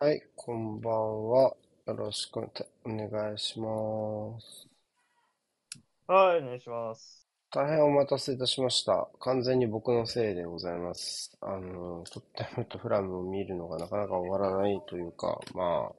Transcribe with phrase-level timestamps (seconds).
[0.00, 1.56] はい、こんばんは。
[1.88, 2.42] よろしくお
[2.86, 4.68] 願いします。
[6.06, 7.26] はい、お願いします。
[7.50, 9.08] 大変お待たせいたしました。
[9.18, 11.36] 完全に僕のせいでございます。
[11.40, 15.92] あの、とってもとフラムを見るのがなかなか終わらないというか、まあ、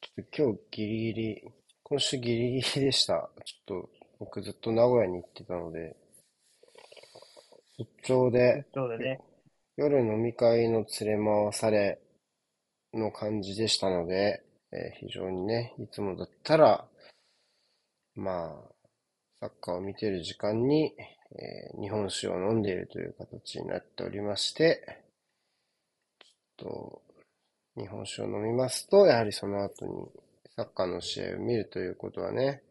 [0.00, 1.42] ちょっと今日ギリギリ、
[1.84, 3.30] 今週ギリギリでした。
[3.44, 5.94] ちょっと僕ずっと名古屋に行ってたので、
[7.78, 9.35] 出張で、出張でね。
[9.76, 12.00] 夜飲み会の連れ回され
[12.94, 16.86] の感じでしたので、えー、非常にね、いつもだったら、
[18.14, 18.54] まあ、
[19.38, 25.04] サッカーを見てる時間に、えー、日本酒を飲んでいるという形になっておりまして、
[26.58, 27.02] ちょっと、
[27.76, 29.92] 日本酒を飲みますと、やはりその後に
[30.56, 32.62] サッカーの試合を見るということはね、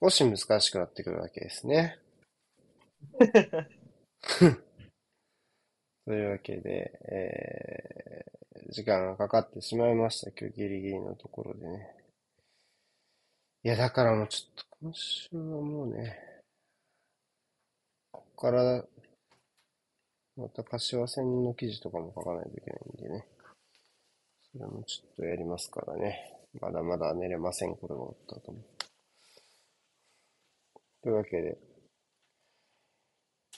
[0.00, 1.98] 少し難しくなってくるわけですね。
[6.04, 10.30] というわけで、えー、時間がかかってしまいました。
[10.30, 11.94] 今日ギリギリのところでね。
[13.62, 16.18] いや、だからもうちょっと今週はもうね、
[18.10, 18.84] ここから、
[20.36, 23.28] また柏戦の記事とかも書かないといけないんでね。
[24.52, 26.32] それもちょっとやりますからね。
[26.60, 28.64] まだまだ寝れません、これが終わったと思う。
[31.02, 31.58] というわけで、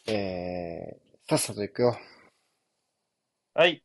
[0.06, 1.96] えー、さっさと行くよ。
[3.54, 3.84] はい。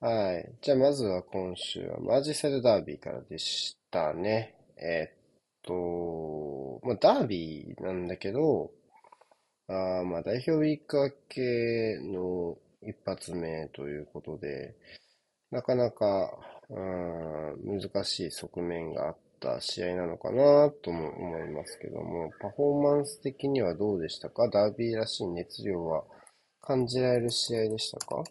[0.00, 0.52] はい。
[0.60, 4.54] じゃあ、まずは今週はマジセルダービーからでしたね。
[4.76, 5.18] えーっ
[5.62, 8.70] と、まあ、ダービーなんだけど、
[9.68, 14.74] あまあ、代表ウィーク明けの一発目ということで、
[15.50, 16.38] なかなか、
[16.70, 24.50] うん難しい側面があった試合なのかなとも思いますけども、パフォーマンス的にはどうでしたか？
[24.50, 26.04] ダービーらしい熱量は
[26.68, 28.22] 感じられる試合でしたか？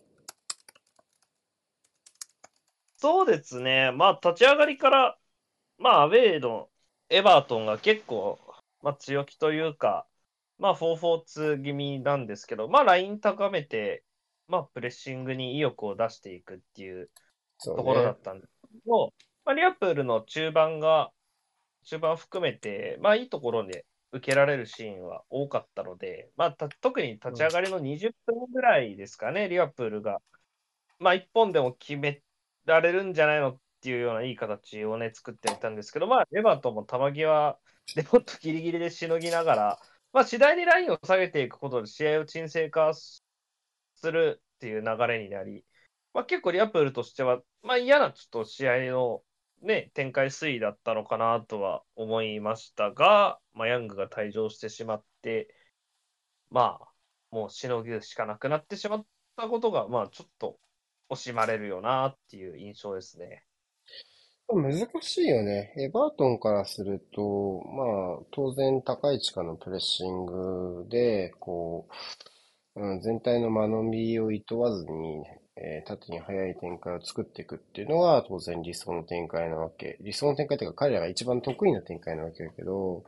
[2.97, 3.91] そうですね。
[3.91, 5.17] まあ、立ち上がりから、
[5.79, 6.69] まあ、アウェーの
[7.09, 8.39] エバートンが結構、
[8.83, 10.05] まあ、強気というか、
[10.59, 14.03] まあ、4-4-2気味なんですけど、まあ、ライン高めて、
[14.47, 17.09] まあ、プレッシングに意欲を出していくっていう
[17.63, 19.13] ところだったんですけど、ね、
[19.45, 21.09] まあ、リアプールの中盤が、
[21.85, 26.51] 中盤含めて、まあ、いいところで受けられるシーンは多かったので、まあ、
[26.81, 30.19] 特に立ち上がりの20分ぐらいですかね、うん、リアプールが、
[30.99, 32.21] まあ、1本でも決め
[32.65, 37.57] られるんじゃないのっていうようないい形をね、作っていたんですけど、まあ、エバートも球際
[37.95, 39.79] でもっとギリギリでしのぎながら、
[40.13, 43.21] まあ、次第にラインを下げていくことで試合を沈静化す
[44.03, 45.63] るっていう流れになり、
[46.13, 49.21] まあ、結構リアプールとしては、まあ、嫌なちょっと試合の
[49.61, 55.53] ね、展開推移だったのかなとは思いましたが、まあ、ヤングが退場してしまって、
[56.49, 56.87] まあ、
[57.31, 60.59] もうしのぐしかなくなってしまったことが、まあ、ちょっと
[61.09, 63.43] 惜しまれるよなっていう印象ですね。
[64.49, 65.73] 難しいよね。
[65.77, 71.89] エバートンからすると、まあ、当然高い位置からのプレッシングで、こ
[72.75, 75.25] う、うん、全体の間延びを厭わずに、
[75.59, 79.97] えー、縦に速い展開を作っていくっていうのが当然理想の展開なわけ。
[80.01, 83.03] 理想の展開っていうか彼らが一番得意な展開なわけだけど、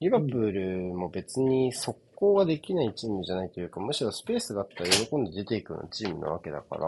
[0.00, 6.84] リバプールも別に速攻ができないチームじゃないというか、むしろスペースがあったら喜んで出ていくようなチームなわけだから、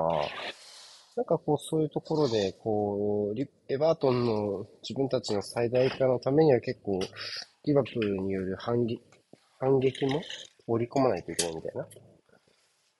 [1.16, 7.00] なんかこうそういうところで、こう、エバートンの自分たちの最大化のためには結構、
[7.64, 9.02] リバプールによる反撃
[9.60, 10.22] 反撃も
[10.66, 11.86] 織り込まないといけないみたいな。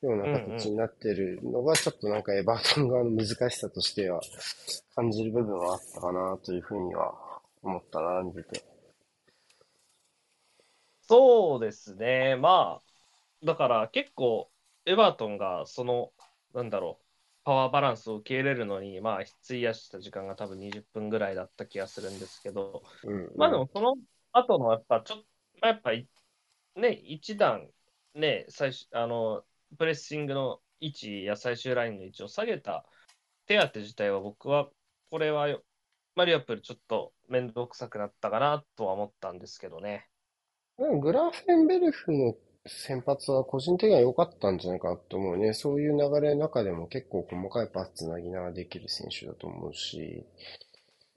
[0.03, 4.21] ような形になってるのが、ちょっとなんかエバートン側の難しさとしては
[4.95, 7.15] 感じる部分はあったかなというふうには
[7.63, 8.65] 思ったな、見てて。
[11.03, 12.37] そうですね。
[12.37, 14.51] まあ、だから結構、
[14.87, 16.13] エバートンがその、
[16.55, 17.05] なんだろう、
[17.45, 23.97] パワーバランスを受け入れるのに、まあ、費やした時間が多分20分ぐらいだった気がするんですけど、うんうん、まあでもその
[24.33, 25.25] 後のやっぱちょっと、
[25.61, 25.91] まあ、やっぱ
[26.81, 27.69] ね、一段、
[28.15, 29.45] ね、最初、あの、
[29.79, 32.85] プレッシングの位置や最終ラインの位置を下げた
[33.47, 34.69] 手当自体は僕は、
[35.11, 35.49] これは、
[36.15, 40.07] マリアプルちょっと面倒くさくなったかなとは思ったんですけどね。
[40.79, 42.35] グラフェンベルフの
[42.67, 45.53] 先発は個人的には良かったんじゃないかと思うね。
[45.53, 50.25] そういう流れの中でも結構細かいパスつなぎながらできる選手だと思うし、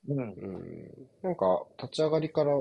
[0.08, 2.52] うん、うん、なんか立ち上がりから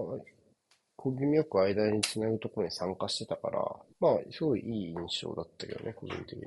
[1.03, 3.59] 小気味よく間につなぐところに参加してたから、
[3.99, 6.45] まあ、すごいいい印象だったけどね、個人的に。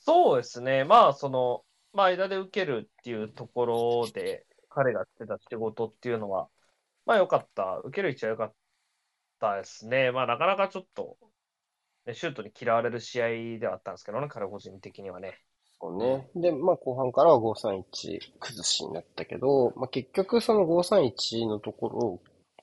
[0.00, 0.82] そうですね。
[0.82, 1.62] まあ、その、
[1.92, 6.48] まあ、間で受けるっていうところで、彼がしてた仕事っていうのは、
[7.06, 7.78] まあ、良かった。
[7.84, 8.54] 受ける位置は良かっ
[9.38, 10.10] たですね。
[10.10, 11.16] まあ、なかなかちょっと、
[12.06, 13.28] ねシュートに嫌われる試合
[13.60, 15.38] ではあったんですけどね、彼個人的にはね。
[15.80, 16.28] そうね。
[16.34, 22.22] で、まあ後半からは531崩しになったけど、まあ結局その531のところを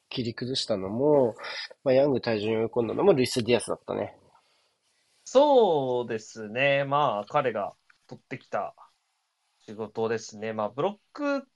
[0.10, 1.36] 切り崩したのも、
[1.84, 4.18] まあヤング退場に追い込んだのもルイス・ディアスだったね。
[5.26, 6.84] そうですね。
[6.86, 7.76] まあ、彼が
[8.08, 8.76] 取ってきた
[9.60, 10.54] 仕事ですね。
[10.54, 11.48] まあ、ブロック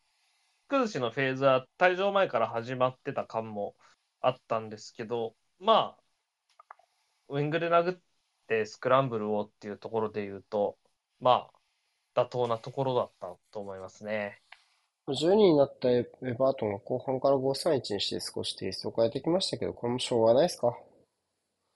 [0.69, 3.75] 崩しのフェーズは退場前から始まってた感も
[4.21, 6.03] あったんですけど、まあ、
[7.29, 8.01] ウィングで殴っ
[8.47, 10.77] てスクランブルをっていうところで言うと、
[11.19, 11.49] ま
[12.15, 14.41] あ、妥当なところだったと思いますね。
[15.07, 16.03] 12になったエ
[16.37, 20.77] バートンが後半から531にして少しテイストを変えてきましたけど、これもしょうがないですか？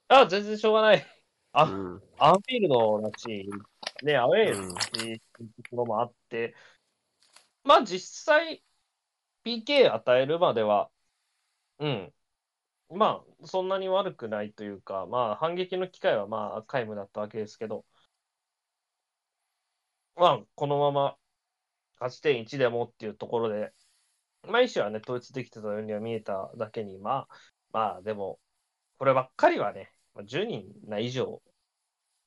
[0.08, 1.06] あ、全然しょうがない。
[1.52, 2.02] あ、うん。
[2.18, 3.50] アンフィールドだし、
[4.02, 6.54] ね、アウェーうんっていうところもあって、
[7.64, 8.62] まあ実際、
[9.44, 10.90] PK 与えるまでは、
[11.80, 12.12] うん、
[12.90, 17.84] まあそんなに悪くないというか、まあ反撃の機会はまあ皆無だったわけですけど、
[20.16, 21.16] まあこのまま
[22.00, 23.72] 勝ち点1でもっていうところで、
[24.46, 27.28] まあ一種はね、統一できてたようには見えただけに、まあ、
[27.72, 28.38] まあでも、
[28.98, 31.42] こればっかりはね、まあ10人な以上、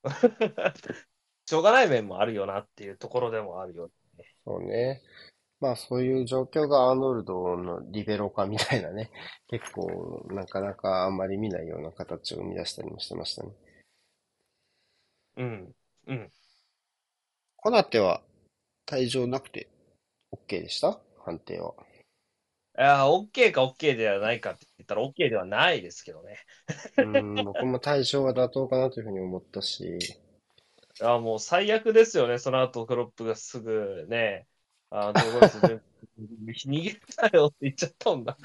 [1.45, 3.89] しょうがない面もあるよなっていうところでもあるよ。
[4.45, 5.01] そうね。
[5.59, 9.11] まあそういう状況がアーノルドのリベロ化みたいなね、
[9.47, 13.53] 結構なかなかあんまり見ないような形を生み出したりもしてましたね。
[15.37, 15.75] うん。
[16.07, 16.31] うん。
[17.59, 18.21] コナテは
[18.85, 19.67] 退場なくて
[20.31, 20.99] OK でした？
[21.25, 21.73] 判定は。
[22.77, 26.37] いや、OK か OK ではないかって言ったら OK ではないですけどね。
[26.97, 32.37] うーん、僕も退場は妥当かなというふうに思ったし、いや、もう最悪ですよね。
[32.37, 34.45] その後、クロップがすぐね、
[34.91, 35.57] あ、どこです
[36.67, 38.37] 逃げたよって言っちゃったもんだ。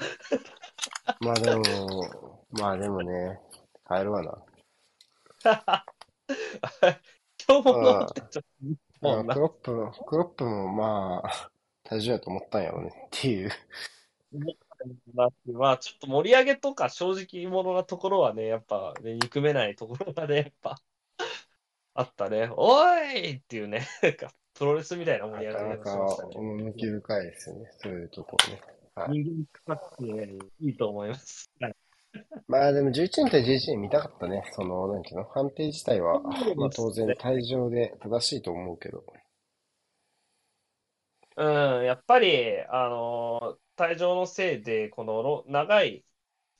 [1.19, 3.39] まあでも、まあでもね、
[3.87, 4.43] 変えるわな。
[7.47, 9.39] 今日も飲んでちゃったもんなまあク。
[9.39, 11.51] ロップ、クロップもまあ、
[11.85, 13.51] 退場やと思ったんやろうねっていう。
[15.13, 20.75] まあ、ちょっと盛り上げとか正直者なところはね、やっぱ、ね、憎めないところがね、やっぱ、
[21.93, 22.49] あったね。
[22.51, 26.45] おいっていうね、なんか、プロレスみたいな盛り上がりなかなか方しましたね。
[26.45, 28.61] 趣深いですよね、そういうところね。
[29.09, 31.49] 人間かってね、いいと思います。
[31.59, 31.75] はい
[32.47, 34.43] まあでも11人対11人見たかったね。
[34.53, 36.21] その、なんていうの、判定自体は、
[36.55, 39.03] まあ当然退場で正しいと思うけど。
[41.35, 41.43] う
[41.81, 46.05] ん、やっぱり、あのー退場のせいで、このロ長い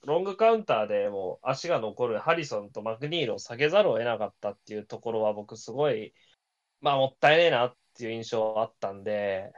[0.05, 6.13] ロングカウンターでもう足が残るハリソンとマクニールを下げざるを得なかったっていうところは、僕、すごい、
[6.81, 9.51] まあ、もったいねえなっていう印象あったんで、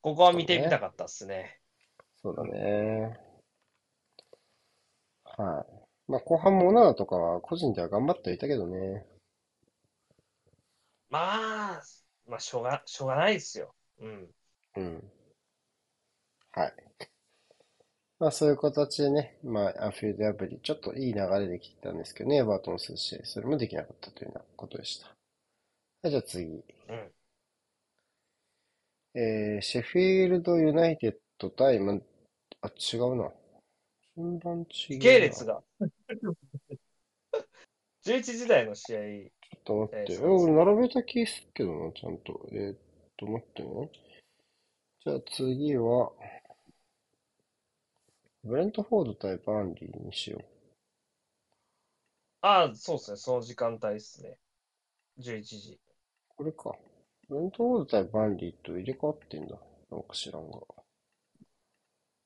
[0.00, 1.60] ここは見てみたかったっすね。
[2.16, 3.33] そうだね。
[5.36, 6.12] はい。
[6.12, 9.06] まあ後半もオナナとかは個人では頑張ってはいたけどね。
[11.10, 11.82] まあ、
[12.26, 13.74] まあ、しょうが、しょうがないですよ。
[14.00, 14.28] うん。
[14.76, 15.10] うん。
[16.52, 16.74] はい。
[18.18, 25.06] まあそういう形でね、まあアンフィールド破り、ちょっといい流れできてたんですけどね、エバートンする試合、それもできなかったというようなことでした。
[25.08, 25.14] は
[26.08, 26.44] い、じゃあ次。
[26.44, 26.56] う
[26.92, 27.12] ん。
[29.16, 31.94] えー、シェフィールドユナイテッド対、ま、
[32.62, 33.30] あ、違うな。
[34.16, 35.62] 順番違う系列が。
[38.04, 40.12] 11時台の試合、ちょっと待って。
[40.12, 42.46] え、えー俺並べた気すっけどな、ちゃんと。
[42.52, 42.78] えーっ
[43.16, 43.90] と、待ってね。
[45.04, 46.12] じゃあ次は、
[48.42, 50.44] ブレントフォード対バーンリーにしよう。
[52.42, 54.38] ああ、そうですね、その時間帯ですね。
[55.18, 55.80] 11時。
[56.28, 56.76] これか。
[57.28, 59.56] ブレントフォード対バーンリーと入れ替わってんだ。
[59.90, 60.58] なんか知らんが。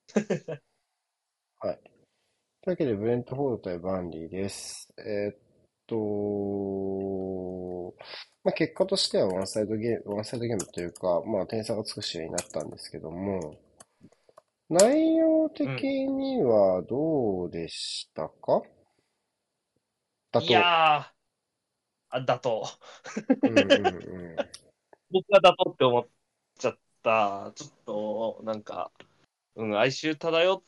[1.61, 1.79] はい。
[2.61, 4.93] というわけで、ブレントフォード対バーンリーです。
[4.97, 5.37] えーっ
[5.87, 5.95] と、
[8.45, 13.59] まあ、結果としてはワンサイドゲーム、ワンサイドゲームというか、まあ、点差がつく試合になったんですけども、
[14.69, 18.61] 内容的にはどうでしたか？
[20.31, 20.47] だと。
[20.47, 21.05] いやー、
[22.11, 22.65] あ、だと。
[23.41, 24.35] うんうんうん。
[25.11, 26.07] 僕がだとって思っ
[26.57, 27.51] ちゃった。
[27.53, 28.91] ちょっと、なんか、
[29.55, 30.63] うん、哀愁漂っ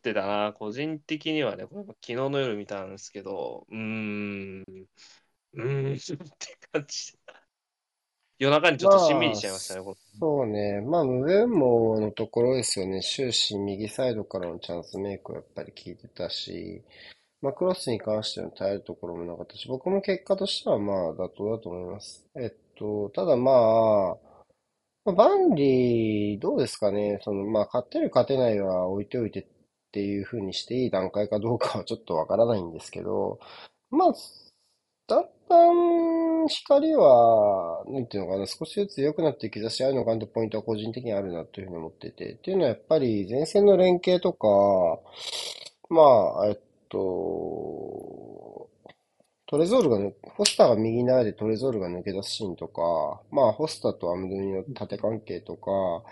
[0.00, 0.52] てたな。
[0.52, 5.98] 個人的にはね、これも昨日の夜見たんですけど、うーん、うーん、 っ
[6.38, 7.18] て感じ。
[8.38, 10.80] 夜中にちょっとしんみりしちゃいましたね、こそうね。
[10.80, 13.02] まあ、ムベンモのところですよね。
[13.02, 16.82] 終始右サイドからのチャンスメイクはやっぱり効いてたし、
[17.42, 22.26] まあ、クロスに関しての耐えるところもなかったし、僕も結果としてはまあ、妥当だと思います。
[22.34, 24.16] えっと、ただまあ、
[25.04, 27.18] まあバンリー、どうですかね。
[27.22, 29.46] その、まあ、勝てる勝てないは置いておいてっ
[29.90, 33.40] っていう風にしていい段階かどうかはちょっとわからないんですけど、
[33.90, 34.12] まあ、
[35.08, 42.34] だんだん光は、なんていうのかな、少しずつ良くなっていく兆しあるのかなってポイントは個人的にあるなというふうに思ってて。
[42.34, 44.46] っていうのはやっぱり前線の連携とか、
[45.88, 46.02] ま
[46.42, 48.68] あ、えっと、
[49.48, 49.98] トレゾールが、
[50.36, 56.04] ホスターが右に流れてトレゾールが抜け出すシーンとか、まあ、ホスターとアムドニの縦関係とか、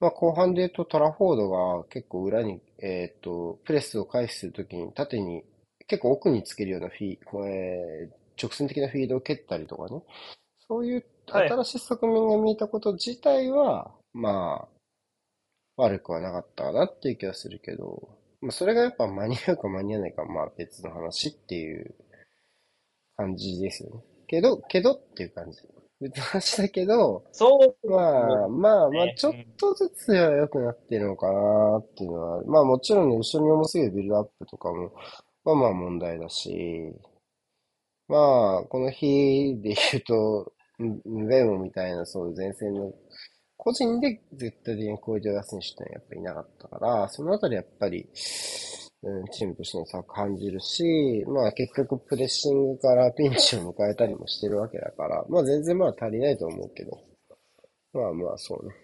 [0.00, 5.44] まあ、後半で言うとトラフォードが結構裏に、えっと、プレスを回避するときに縦に、
[5.86, 8.10] 結構奥につけるようなフィー、これ、
[8.40, 10.02] 直線的なフィードを蹴ったりとかね。
[10.66, 11.48] そういうはい。
[11.48, 14.68] 新しい側面が見えたこと自体は、まあ、
[15.76, 18.08] 悪くはなかったかなっていう気がするけど、
[18.40, 21.94] まあ、それがやっぱ間に合うか間に合わないかはまあ別の話っていう
[23.16, 24.02] 感じですよね。
[24.26, 25.58] けど、けどっていう感じ。
[26.04, 29.14] 別の話だけど、そうまあ、まあ、まあ、ね。
[29.16, 34.92] ちょっとずつは良くなってるのかなっていうのは、まあもちろんね、後ろに重すぎるビルドアップとかも、
[35.44, 36.92] まあまあ問題だし、
[38.08, 42.92] まあ、この日で言うと、んベモみたいなそういう前線の
[43.56, 48.06] 個人で絶対的にクオリティを出す選手ってのはやっぱりいなかったから、そのあたりやっぱり、
[49.04, 56.98] うん、チームとしての差を感じるし、まあ結局プレッシングからピンチを迎えたりもしてるわけだから、まあ全然まだ足りないと思うけど、
[57.92, 58.74] まあまあそうね、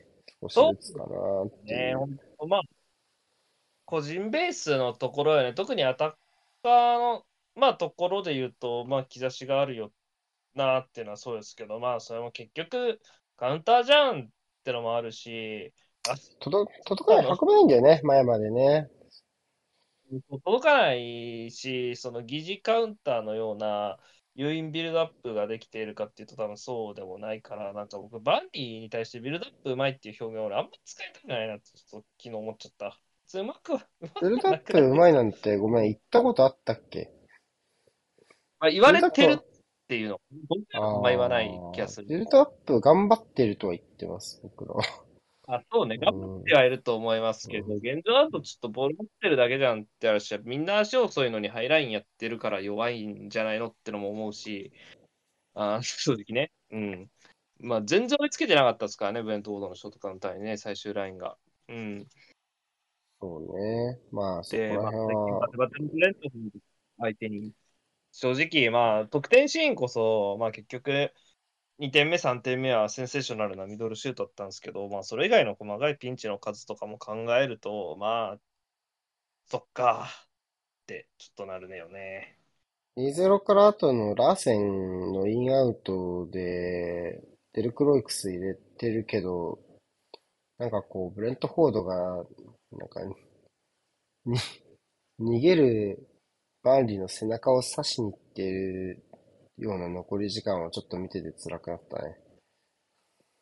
[0.42, 1.06] 少しそうずつかな
[1.44, 1.98] ってね、いう。
[1.98, 2.46] ほんと。
[2.46, 2.62] まあ、
[3.86, 6.12] 個人ベースのところよね、特にアタッ
[6.62, 7.24] カーの、
[7.56, 9.90] まあ、ところで言うと、まあ、兆しがあるよ
[10.54, 13.00] なっていうのはそうですけど、まあ、それも結局、
[13.36, 14.28] カウンターじゃんっ
[14.64, 15.72] てのもあるし、
[16.08, 18.90] あ届、届かない、運べないんだよね、前までね。
[20.30, 23.98] 届かないし、その疑似カウンターのような
[24.34, 32.96] 誘引ビルドアップができているかっていうと多分そうでもないから、なんか僕、バンリーに対してビルドアップうまいっていう表現を俺あんま使いたくないなってちょっと昨日思っちゃった。
[33.38, 37.10] うまくは、うまビルくドアップうまいなんて、ごめん、言ったことあったっけ？
[38.58, 39.44] まあ、言われてるっ
[39.88, 42.08] ていうの、僕らはあんま言わない気がする。
[42.08, 44.82] ビルドアップ頑張ってるとは言ってます、僕らは。
[45.52, 54.72] あ、そうね、頑張うん、ってはいると思いますけど、うん、現状だとちょっとボール持ってるだけじゃんって話は、みんな足遅いのにハイラインやってるから弱いんじゃないのってのも思うし、
[55.54, 56.52] あ、 正直ね。
[56.70, 57.10] うん。
[57.58, 61.36] まあ、全然追いつけてなかったですからね、ブレントフォードのショートカウンターにね、最終ラインが。
[61.68, 62.06] うん。
[63.20, 63.98] そうね。
[64.12, 65.90] まあ、そこで、らまあ、辺は、バテン
[66.98, 67.52] 相手に、
[68.12, 71.12] 正直、まあ、得点シーンこそ、まあ、結局、
[71.80, 78.38] 2点目、3点目はセンセーショナルなミドルシュートだったんですけど、まあ、それ以外の細かいピンチの数とかも考えると、まあ、
[79.46, 82.36] そっかってちょっとなるねよね。
[82.98, 87.22] 2-0から後のラーセンのインアウトで、
[87.54, 89.58] デルクロイクス入れてるけど、
[90.58, 92.26] なんかこう、ブレントフォードが、
[92.72, 93.00] なんか、
[94.26, 94.36] に、
[95.18, 96.08] 逃げる
[96.62, 99.02] バーンリーの背中を刺しに行ってる
[99.60, 102.18] ような残り時間はちょっと見てて辛くなったね。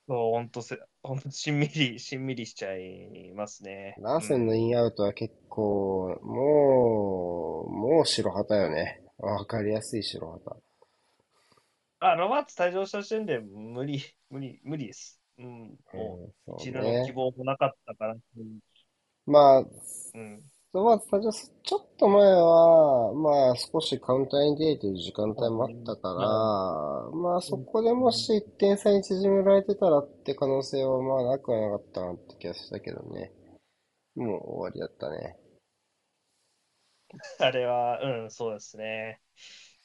[0.08, 3.98] そう、ほんとせ、ほんとしんみり、 しんみりしちゃいますね。
[3.98, 4.56] ラーセンのうん。
[4.56, 9.02] インアウトは結構、もう、もう白旗よね。
[9.18, 10.56] わかりやすい白旗。
[12.00, 15.20] あ、ロバーツ退場した時点で無理、無理、無理です。
[15.38, 17.12] うん、もうん、う、そう一度の希ね。
[17.12, 18.14] 望もなかったから。
[18.36, 18.60] うん。
[19.26, 19.64] まあ、
[20.14, 20.44] うん。
[20.74, 33.32] ロバーツ退場すちょっと前は、まあ少しカウンターに出れてる時間帯もあったかまあ、ら、まあそうんこでもし1点差に縮められてたらって可能性はまあなくはなかったなって気がしたけどね。
[34.14, 35.38] もう終わりだったね。
[37.40, 39.20] あれは、うん、そうですね。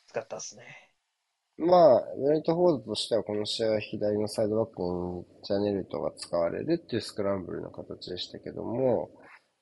[0.08, 0.64] 使ったっすね。
[1.56, 9.12] まあ、ウェルトフォードとしてはこの試合は左のサイドバックにジャネルトが使われるっていうスクランブルの形でしたけども、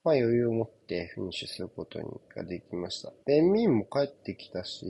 [0.04, 2.06] まあ余裕を持ってフィニッシュすることに
[2.36, 3.12] ができました。
[3.26, 4.86] ベンミンも帰ってきたし、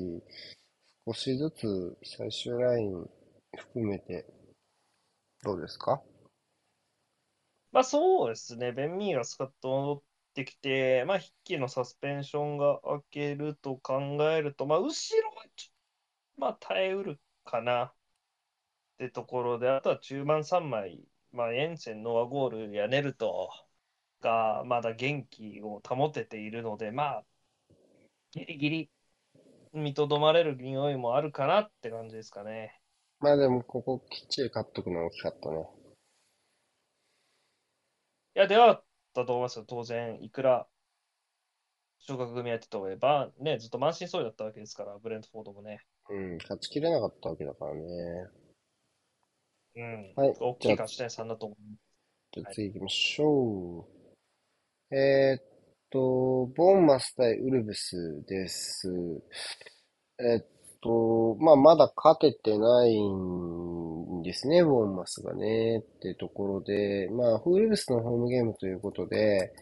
[1.06, 3.10] 少しずつ最終ライン
[3.58, 4.26] 含めて
[5.44, 6.02] どうですか？
[7.72, 8.72] まあそうですね。
[8.72, 10.02] ベン・ミーがスカッと戻っ
[10.34, 14.02] てきて、まあ、筆記のサスペンションが明けると考
[14.32, 14.90] えると、まあ、後ろ
[15.36, 17.94] はちょ、まあ、耐えうるかなっ
[18.98, 21.04] てところで、あとは中盤3枚、
[21.34, 23.50] まあ、エンセン、ノアゴールやネルト
[24.22, 27.24] がまだ元気を保てているので、まあ、
[28.32, 28.90] ギリギリ
[29.74, 32.80] 見とどまれる匂いもあるかなって感じですかね。
[33.20, 35.68] まあでもここきっちり勝っとくのは大きかったね。
[38.36, 40.24] いや、ではあったと思いますよ、当然。
[40.24, 40.68] いくら
[42.00, 45.82] 昇格組やってた方がば、ね、ずっと満身創痍だったわけですから、ブレントフォードもね。
[46.10, 47.82] うん、勝ちきれなかったわけだからね。
[49.76, 50.14] うん。
[50.16, 51.82] はい、大きい勝ち点3だと思います。
[52.34, 54.01] じゃあ次行きましょう。
[54.94, 55.44] えーっ
[55.90, 58.90] と、ボーンマス対ウルブスです。
[60.20, 60.46] えっ
[60.82, 69.54] と、まあ、まだ勝ててないんですね、ボーンマスがね、ってところで、まあ、フールブスのホームゲームということで、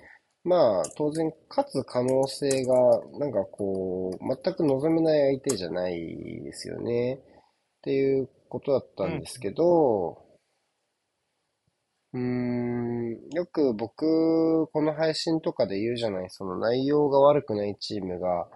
[0.43, 2.73] まあ、当然、勝つ可能性が、
[3.19, 7.19] なんかこう、全く望めない相手じゃないですよね。
[7.79, 10.28] っていうことだったんですけど、
[12.13, 18.47] うーん、よく僕、この配信とかで言うじゃない、その内容が悪くないチームが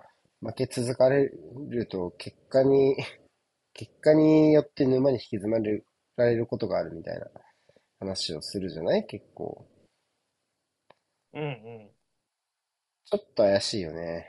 [0.42, 1.32] 負け続かれ
[1.70, 2.96] ると、結果に、
[3.74, 5.84] 結果によって沼に引き詰まれ
[6.16, 7.28] られることがあるみたいな
[8.00, 9.66] 話をするじゃない結構。
[11.34, 11.46] うんう
[11.90, 11.94] ん。
[13.06, 14.28] ちょっと怪しいよね。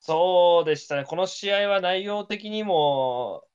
[0.00, 1.04] そうでしたね。
[1.04, 3.46] この試合は内容的にも、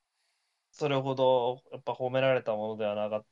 [0.78, 3.26] それほどやっぱ褒められたものではなかっ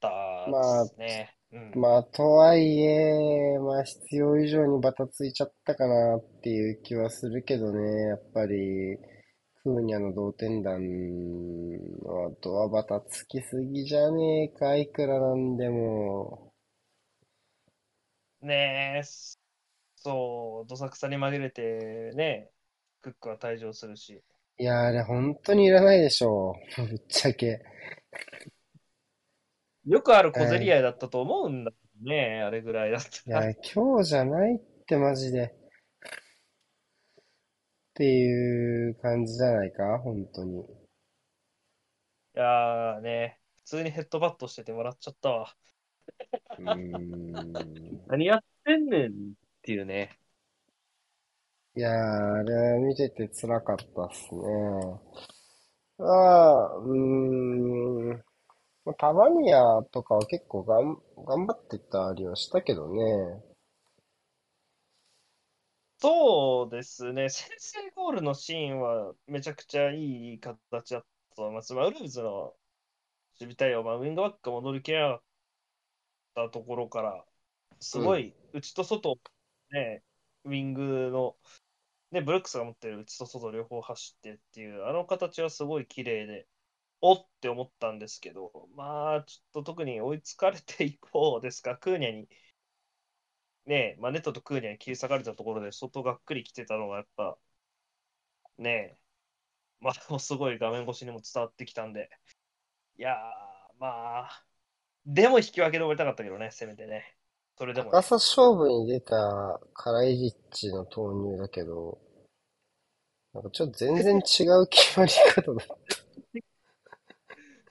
[0.00, 1.36] たでまあ、すね。
[1.52, 1.80] うん。
[1.80, 8.08] まあ、とはいえ、まあ、必要以上にバタついちゃったかなっていう気はするけどね。
[8.08, 8.98] やっぱり、
[9.62, 10.80] クーニャの同点弾
[12.02, 16.52] の後はバタつきすぎじゃねえか、いくらなんでも。
[18.40, 19.02] ねえ、
[19.96, 22.50] そう、どさくさに紛れてね、
[23.02, 24.22] クックは退場するし。
[24.58, 26.76] いや、あれ本当にいらないでしょう。
[26.86, 27.60] ぶっちゃけ。
[29.86, 30.60] よくある小競はい。
[30.60, 33.12] り合いだったと思うんだけどね、あれぐらいだったら。
[33.26, 35.44] いや、今日じゃないってマジで。
[35.44, 35.50] っ
[37.92, 40.64] ていう感じじゃないか、本当に。
[42.34, 45.54] いやーね、普通にヘッドバットしてて笑っちゃったわ。
[46.58, 47.52] うーん。
[48.06, 49.14] 何やってんねんっ
[49.62, 50.18] ていうね。
[51.78, 54.40] いやー、あれ見てて辛かったっすね。
[56.00, 58.24] ああ、うーん。
[58.98, 63.42] タバニアとかは結構がん、頑張ってたりはしたけどね。
[66.00, 70.60] そうですね、先制ゴールのシーンはめちゃくちゃいい形
[70.94, 71.74] だったと思います。
[71.74, 72.30] まあ、ウルブズの
[73.40, 75.22] 守備対応、まあ、ウィングバックが戻りきれなかっ
[76.34, 77.24] たところから、
[77.80, 78.04] すうん。
[78.04, 79.18] ごい内と外、
[79.70, 80.02] ね、
[80.44, 81.36] ウィングの、
[82.10, 86.48] ね、ブルックスが持ってる内と外両方走ってっていう、あの形はすごい綺麗で、
[87.00, 92.28] おって思ったんですけど、まあ、ちょっと特に追いつかれて以降ですか、クーニャに、
[93.66, 97.38] ね、まあ、ネットとクーニャに切り裂かれたところで、外がっくり来てたのが、やっぱ、
[98.58, 98.98] ねえ、
[99.80, 102.10] まあ、もすごい画面越しにも伝わってきたんで、
[102.98, 103.16] いやー、
[103.80, 104.46] まあ、
[105.06, 107.17] でも引き分けで終わりたかったけどね、せめてね。
[107.58, 108.02] それでも高ね。
[108.02, 111.98] さ勝負に出たカライリッチの投入だけど、
[113.34, 115.64] なんかちょっと全然違う決まり方だ。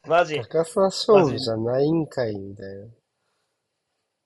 [0.05, 2.87] マジ、高さマ勝負ジ、じゃないんかい、みたいな。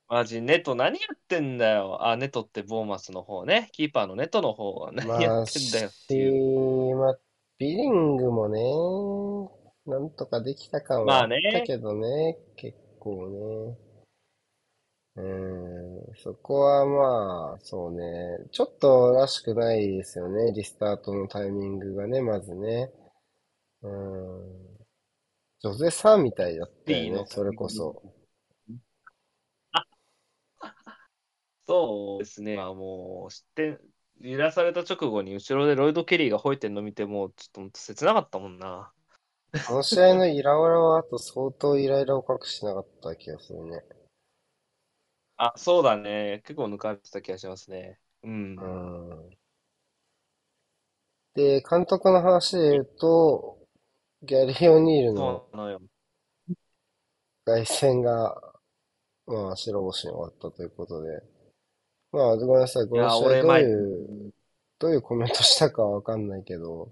[0.08, 2.06] マジ、ネト何やってんだよ。
[2.08, 3.70] あ、ネトってボーマスの方ね。
[3.72, 6.96] キーパーのネトの方は何やまあ、ってんだよっしていう。
[6.98, 7.20] まあ、
[7.58, 8.62] ビリングもね、
[9.86, 13.91] なんとかできた感はまああったね、けどね、結構ね。
[15.16, 22.92] うーん、そこはまあ、そうね、ちょっとらしくないですよね、リスタートのタイミングがね、まずね。
[23.82, 24.82] うーん、
[25.62, 27.26] ジョゼさんみたいだったよ B ね、の？
[27.26, 28.02] それこそ。
[31.68, 32.56] そうですね。
[32.58, 33.80] まあもう、知って、
[34.22, 38.92] 揺らされた直後に後ろでロイド・ケリーが吠えてるの見て、もうちょっとほんと切なかったもんな。
[39.68, 43.84] この試合のイラオラはあと相当イライラを隠してなかった気がするね。
[45.44, 46.44] あ、そうだね。
[46.46, 47.98] 結構抜かれてた気がしますね。
[48.24, 48.28] う。
[48.28, 49.30] うんん。
[51.34, 53.58] で、監督の話で言うと、
[54.22, 55.82] ギャリー・オニールのそうなのよ。
[57.44, 58.40] 凱旋が、
[59.26, 61.24] まあ、白星に終わったということで、
[62.12, 64.34] まあ、ごめんなさい、この試合どういう、
[64.78, 66.92] どういうコメントしたかはわかんないけど、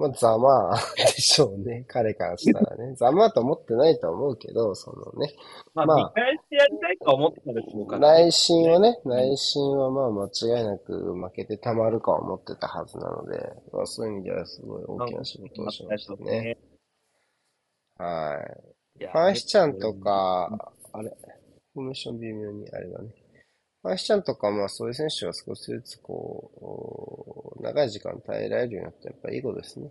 [0.00, 2.94] まあ、ざまあでしょうね、彼からしたらね。
[2.94, 5.34] ざまあと思ってないとは思うけど、そのね、
[5.74, 8.22] まあ、まあ、見返してやりたいとは思ってたでしょうからね。
[8.24, 9.12] 内心はね、うん。
[9.12, 16.40] 内心はまあ間違いなく負けてたまるかは思ってたはずなので、まあそういう意味ではすごい大きな仕事をしましたね。
[16.40, 16.58] ね。
[17.98, 18.38] は
[19.00, 19.06] い。
[19.06, 21.10] ファンヒちゃん結と構、か、あれ、
[21.74, 23.19] フォーメーション微妙にあれだね。
[23.82, 29.90] ファンヒちゃんとか、まあそういう選手は少しずつこう、長い時間耐えられるようになってやっぱりいいことですね。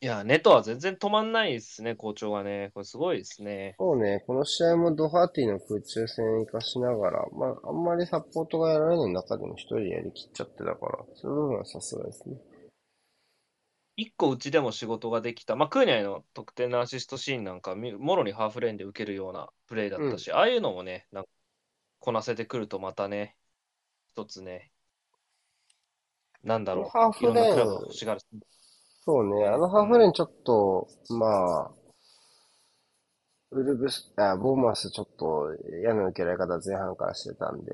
[0.00, 2.70] いや、ネトは全然止まんないですね、好調がね。
[2.74, 3.74] これすごいですね。
[3.78, 12.36] そうね、この試合もドハーティの空中戦を活かしながら、まああんまりサポートがやられない中でも一人やりきっちゃってたから、その部分はさすがですね。
[13.96, 15.56] 一個うちでも仕事ができた。
[15.56, 20.08] まあ、クーニャイの得点のアシストシーンなんか、みもろにハーフレーンで受けるようなプレーだうん。
[20.08, 21.30] ったし、ああいうのもね、なんか
[22.04, 23.34] こなせてくるとまたね、
[24.12, 24.70] 一つね、
[26.42, 28.20] なんだろハーう、いフレーン、欲しがる。
[29.06, 31.70] そうね、あのハーフレーンちょっと、まあ、
[33.52, 35.48] ウルブス、あ、ボーマスちょっと
[35.80, 37.72] 嫌な受けられ方前半からしてたんで、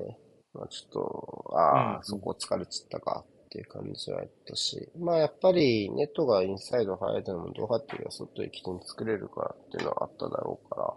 [0.53, 10.93] まあちょっと、ああ、うんそこ疲れちゃったかっていう感じはやったし、まあやっぱりネットがインサイド入るのもドハティが外行き点作れるからっていうのはあっただろうから、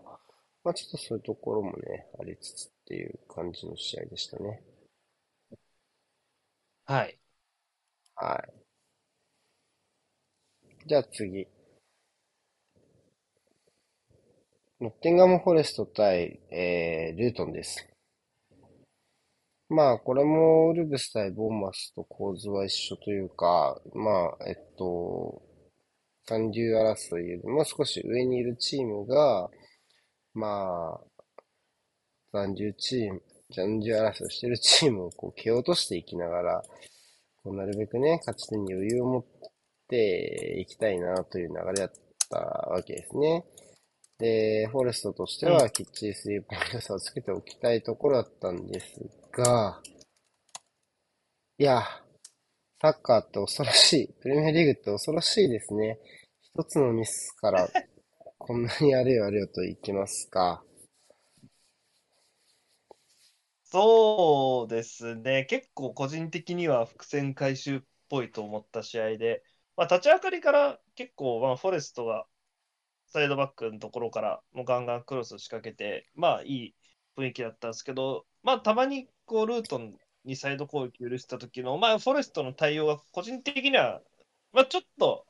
[0.63, 4.63] まあちょっとそういうところもね、ありつつっていう感じの試合でしたね。
[6.87, 7.19] はい。
[8.17, 8.65] はい。
[10.87, 11.49] じゃあ次。
[14.81, 17.89] ノッテンガム・フォレスト対、えー、ルートンです。
[19.69, 25.43] まあ、これもウルブス対ボーンマスと構図は一緒というか、まあ、えっと、
[26.27, 29.51] 残留争いよりも少し上にいるチームが、
[30.35, 31.14] まあ、
[32.35, 33.23] 残留チーム、
[33.55, 36.63] 残留争いをしているチームをこう蹴落としていきながら、
[37.45, 39.25] こうなるべくね、勝ち点に余裕を持っ
[39.89, 41.93] ていきたいなという流れだっ
[42.29, 43.45] たわけですね。
[44.19, 49.81] で、フォレストとしてはきっちりスリーポイント差をつけておきたいところだったんですが、
[51.59, 51.83] いや、
[52.81, 54.09] サッカーって恐ろしい。
[54.21, 56.01] プレミアリーグって恐ろしいですね。
[56.43, 57.69] 一つのミスから
[58.39, 60.65] こんなにあれよあれよといきますか。
[63.75, 65.45] そうですね。
[65.47, 69.43] 結構個人的には伏線回収っぽいと思った試合で、
[69.77, 72.25] まあ、立ち上がりから結構、まあ、フォレストが
[73.07, 76.77] サイドバックのところからもうガンガンクロス仕掛けて、まあいい
[77.17, 79.81] 雰囲気だったんですけど、まあたまにこうルート
[80.25, 84.03] にサイド攻撃を許した時の、まあフォレストの対応が個人的には、
[84.53, 85.27] まあちょっと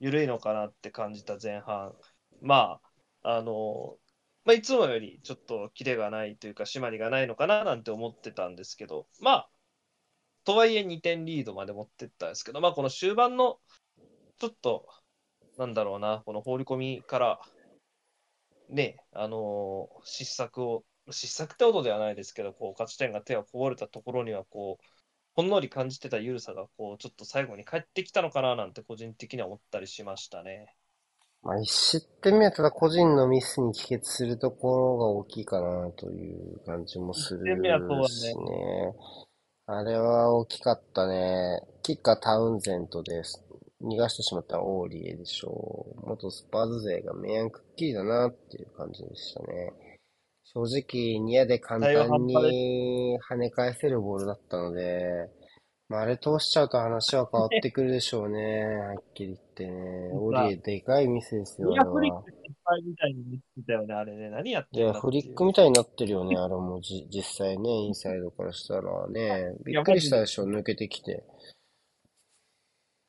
[0.00, 1.94] 緩いのかなって感じた前半。
[2.42, 2.80] ま
[3.22, 3.98] あ、あの、
[4.44, 9.50] まあいつもよりちょっとキレがないというか締まりがないのかななんて思ってたんですけど、まあ、
[10.44, 13.58] とはいえ2点リードまで持ってったんですけど、まあこの終盤の
[14.38, 14.86] ちょっと
[15.58, 17.40] なんだろうな、この放り込みから、
[18.68, 24.84] ね、あのー失策を、失策ってことではないですけど、こう勝ち点が手がこぼれたところには、こう、
[25.34, 30.74] ほんのり感じてた緩さが、こう、ちょっと最後に帰ってきたのかななんて、個人的には思ったりしましたね。
[31.42, 38.94] まあ、一失点目はただ個人のミスに帰結するところが大きいかなという感じもする一点目はそうだねしね。
[39.66, 41.60] あれは大きかったね。
[41.82, 43.42] キッカータウンゼントです。
[43.82, 46.08] 逃がしてしまったオーリエでしょう。
[46.08, 49.72] 元スパーズ勢が明暗くっきりだなっていう感じでしたね。
[50.44, 55.28] 正直、ニアで簡単に跳ね返せるボールだったので、
[55.92, 58.64] まあ、あれ通しちゃうと話は変わってくるでしょうね。
[58.64, 60.10] はっきり言ってね。
[60.14, 62.32] オーリエでかいミスですよ、あれニアフリッはク。
[62.82, 64.30] みたいに言ってたよね、あれね。
[64.30, 69.54] 何やっていや、んいうフリックみたいになってるよね、あれもじ、 実際ね、インサイドからしたらね。
[69.66, 71.24] びっくりしたでしょ、抜けてきて。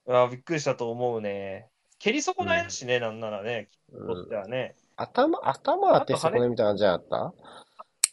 [0.10, 1.70] あびっくりしたと思うね。
[2.00, 4.36] 蹴り損ないだしね、なんならね、うんとして。
[4.36, 4.76] はね。
[4.98, 7.34] 頭、頭当て損ねみたいな感じじゃなかっ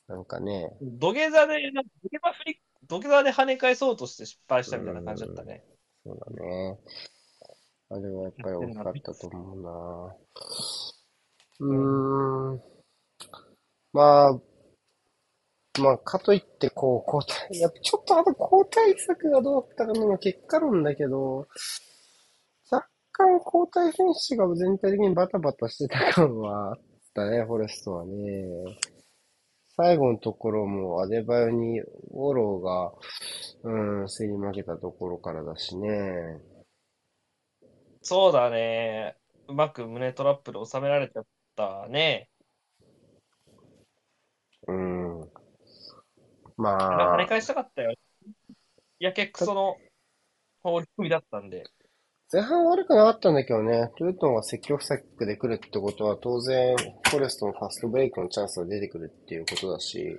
[0.07, 0.15] た？
[0.15, 0.77] なんかね。
[0.81, 5.65] 土下座で、なんか土下座フリック、土下座で跳ね返そうとして失敗したみたいな感じだったね。
[6.05, 6.79] そうだね。
[7.89, 10.17] あれはやっぱり大きかったと思うな。
[11.61, 12.63] うーん。
[13.93, 14.41] まあ、
[15.81, 21.47] まあ、かといって、こう、交代、やっぱちょっとあの交代策がどうだったかの結果論だけど、
[22.71, 26.77] 若干交代選手が全体的にバタバタしてた感はあっ
[27.15, 28.13] たね、フォレストはね。
[29.83, 36.39] 最後のところもアデバヨにウォローが、うん、競り負けたところからだしね。
[38.03, 39.17] そうだね。
[39.49, 41.25] うまく胸トラップで収められちゃっ
[41.57, 42.29] たね。
[44.69, 45.21] うん。
[46.59, 47.95] まあ、まあ跳ね、返したかったよ。
[48.99, 49.79] やけくその
[50.63, 51.65] 放り込みだったんで。
[52.33, 60.17] 前半悪くなかったんだけどね、ルートンが積極策で来るってことは、当然、フォレストのファストブレイクのチャンスが出てくるっていうことだし、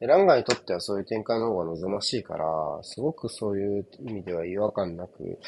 [0.00, 2.46] ランガーにとってはそういう展開の方が望ましいから、
[2.80, 5.38] すごくそういう意味では違和感なく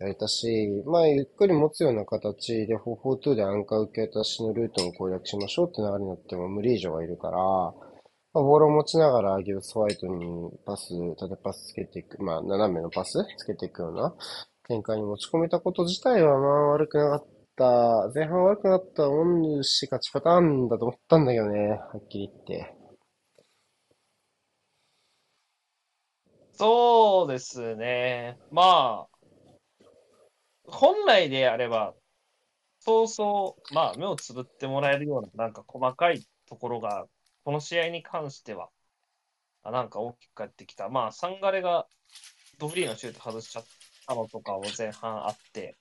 [0.00, 14.12] やれたし、まあ、ゆっくり持つような形で、442でアンカー受け渡しのルートンを攻略しましょうって流れになっても無理以上はいるから、まあ、ボールを持ちながらギブスホワイトにパス、縦パスつけていく、まあ、斜めのパスつけていくような
[14.72, 18.10] 展開に持ち込めたこと自体はまあ悪くなかった。
[18.14, 22.74] 前半悪くなったオンヌし勝ちパターンだと思ったんだけどね、はっきり言って。
[26.54, 28.38] そうですね。
[28.50, 29.08] まあ、
[30.64, 31.92] 本来であれば、
[32.78, 37.04] そうそう、まあ、目をつぶってもらえるような、なんか細かいところが、
[37.44, 38.70] この試合に関しては、
[39.64, 40.88] あなんか大きく帰ってきた。
[40.88, 41.86] まあ、サンガレが
[42.58, 43.64] ドフリーのシュート外しちゃっ
[44.06, 45.76] たのとかも前半あって、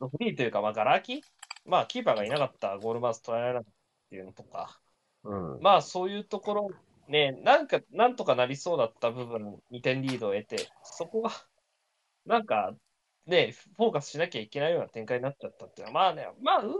[0.00, 1.24] ドフリーというか、まあ、ガラ空き
[1.66, 3.74] まあ、キーパーがいなかったゴールマウス取られなかったっ
[4.10, 4.80] ていうのとか、
[5.24, 5.60] うん。
[5.60, 6.70] まあ、そういうところ、
[7.08, 11.30] ね、なんか、なんとかなりそうだった部分、2点リードを得て、そこが、
[12.24, 12.74] なんか、
[13.26, 16.74] ね、フォーカスしなきゃいけないような展開になっちゃったっていうのは、まあね、まあ、うん、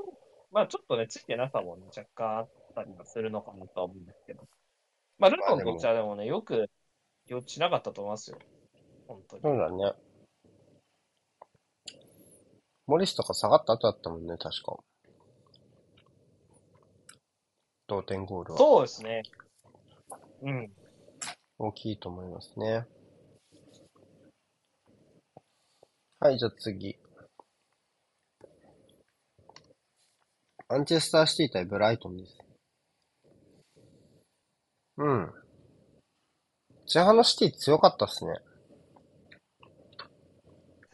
[0.50, 4.48] まあ、ちょっとね、ついてなさも、ね、若干あったりはするのかなとは思うんですけど。
[5.18, 6.70] まあ、ルトンとしてはでもね、よく、
[7.30, 8.38] 落ちなかったと思いますよ。
[9.10, 9.42] 本当に。
[9.42, 9.92] そうだね。
[12.86, 14.78] モリスとか下がった後だったもんね、確か。
[17.88, 19.22] 同点ゴールはそうですね。
[20.42, 20.72] うん。
[21.58, 22.86] 大きいと思いますね。
[26.20, 26.96] はい、じゃあ次。
[30.68, 32.38] マンチェスターシティ対ブライトンです。
[34.98, 35.32] うん。
[36.92, 38.34] 前半のシティ強かったっすね。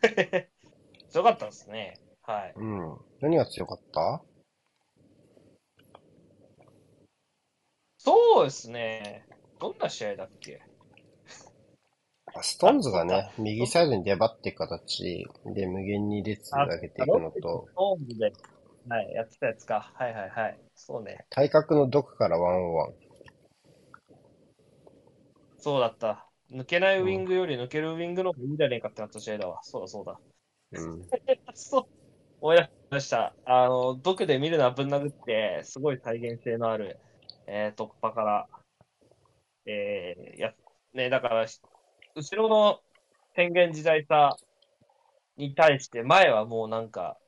[1.10, 1.98] 強かったですね。
[2.22, 2.52] はい。
[2.56, 2.98] うん。
[3.20, 4.22] 何が強かった？
[7.98, 9.24] そうですね。
[9.58, 10.60] どんな試合だっけ？
[12.42, 18.30] ストーンズがね、右サイドに出張っていく形で無限に列を上げていくのと、ホームで、
[18.88, 19.92] はい、やってたやつか。
[19.94, 20.58] はいはいはい。
[20.74, 21.24] そうね。
[21.30, 22.94] 体格の毒からワンオンワン。
[25.58, 26.25] そうだった。
[26.50, 29.60] 抜けないウィングより抜けるウィングの方がいいんじゃねえかってなった試合だわ。
[29.62, 30.18] そうだそうだ。
[30.72, 31.02] うん。
[31.54, 31.84] そう。
[32.40, 33.34] 思い出しました。
[33.44, 36.98] あの、毒で見るのはぶん殴って、すごい再現性のある、
[37.46, 38.48] えー突破から、
[39.66, 40.54] えーや、
[40.92, 41.46] ね、だから、
[42.14, 42.80] 後ろの
[43.34, 44.36] 変幻自在さ
[45.36, 47.18] に対して、前はもうなんか、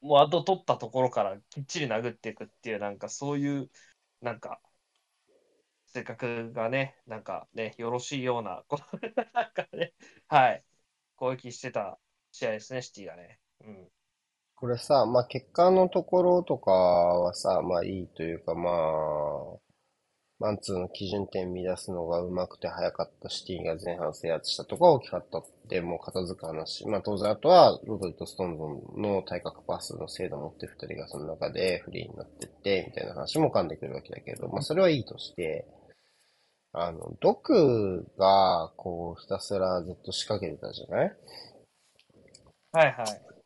[0.00, 3.70] もう後取ったところからきっちり殴っていくっていう、なんかそういう、
[4.20, 4.60] なんか、
[5.86, 8.78] 性格がね、なんかね、よろしいような、 こ
[9.32, 9.94] なんかね、
[10.28, 10.64] はい、
[11.16, 11.98] 攻撃してた
[12.32, 13.38] 試合ですね、シティがね。
[13.60, 13.88] うん。
[14.54, 19.65] これさ、まあ、結果のところとかはさ、まあいいというか、まあ、
[20.38, 26.86] マンツーの基準点乱すのが上手くて早かったシティが前半制圧したとか大きかったって、もう片付く話。
[26.86, 35.66] まあ当然あとは、ロドリとストーンズの対角パスの精度を持ってる二人がその中でフリーになってって、みたいな話も噛んでくるわけだけど、まあそれはいいとして、
[36.74, 41.16] あの、ドクが、こう、ひたすらずっと仕掛けてたじゃない？
[42.72, 43.04] はいは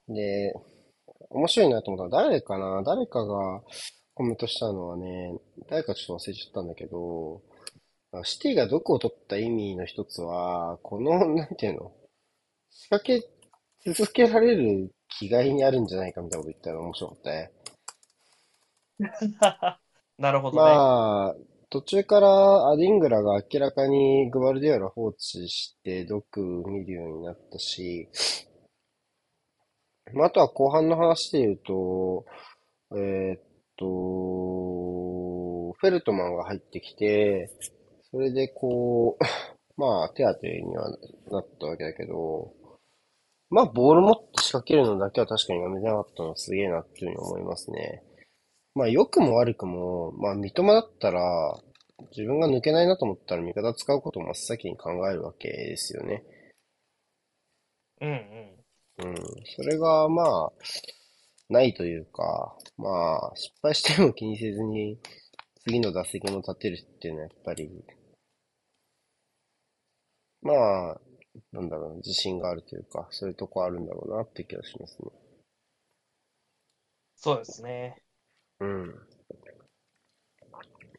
[0.09, 0.13] い。
[0.13, 0.53] で、
[1.29, 2.83] 面白いなと思ったら誰かな？
[2.83, 3.63] 誰かが
[4.21, 5.35] コメントしたのはね、
[5.71, 7.41] 誰かちょっと忘れちゃったんだけど、
[8.23, 11.93] シティが毒を取った意味の一つは、この、 なんていうの？
[12.69, 13.27] 仕掛け
[13.91, 17.53] 続けられる気概にあるんじゃないかみたいなこと言ったら面白かったね。
[20.19, 20.63] なるほどね。
[20.65, 21.37] まあ、
[21.71, 28.07] 途中からアディングラが明らかにグバルディオラ放置して毒見るようになったし、
[30.13, 32.27] まあ、あとは後半の話で言うと、
[32.93, 33.50] えーっ
[33.81, 37.51] と、フェルトマンが入ってきて、
[38.11, 39.25] それでこう、
[39.81, 40.91] まあ手当てには
[41.31, 42.53] なったわけだけど、
[43.49, 48.05] まあボール持って仕掛けるのだけは確かにやめてなかったのはすげえなっていうふうに思いますね。
[48.75, 51.59] まあ良くも悪くも、まあ三笘だったら、
[52.11, 56.25] 自分が抜けないなと思ったら味方使うことを真っ先に考えるわけですよね。
[58.01, 59.11] うんうん。
[59.11, 59.17] うん。
[59.45, 60.53] それが、まあ、
[61.51, 64.99] ないというか、まあ、失敗しても気にせずに、
[65.65, 67.85] 次の打席も立てるっていうのはやっぱり、
[70.43, 70.53] ま
[70.93, 71.01] あ、
[71.53, 75.11] なんだろうな、自信があるというか、そういうとこあるんだろうなって気がしますね。
[77.17, 78.03] そうですね。
[78.61, 78.95] うん。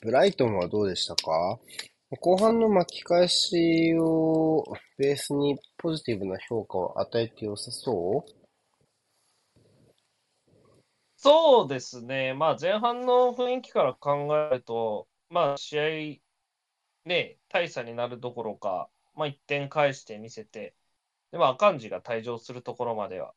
[0.02, 1.60] ブライトンはどうでしたか？
[2.20, 4.64] 後半の巻き返しを
[4.98, 8.41] ベースにポジティブな評価を与えて良さそう？
[11.24, 12.34] そうですね。
[12.34, 20.74] まあ前半の雰囲気から考えると、まあ試合、ね、大差になるどころか、まあ1点返してみせて、
[21.32, 23.36] で、まあアカンジが退場するところまでは。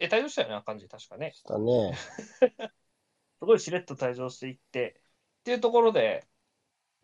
[0.00, 1.34] え、退場したよね、アカンジ確かね。
[1.46, 1.92] だね。
[3.38, 4.98] すごいしれっと退場していって、
[5.40, 6.26] っていうところで、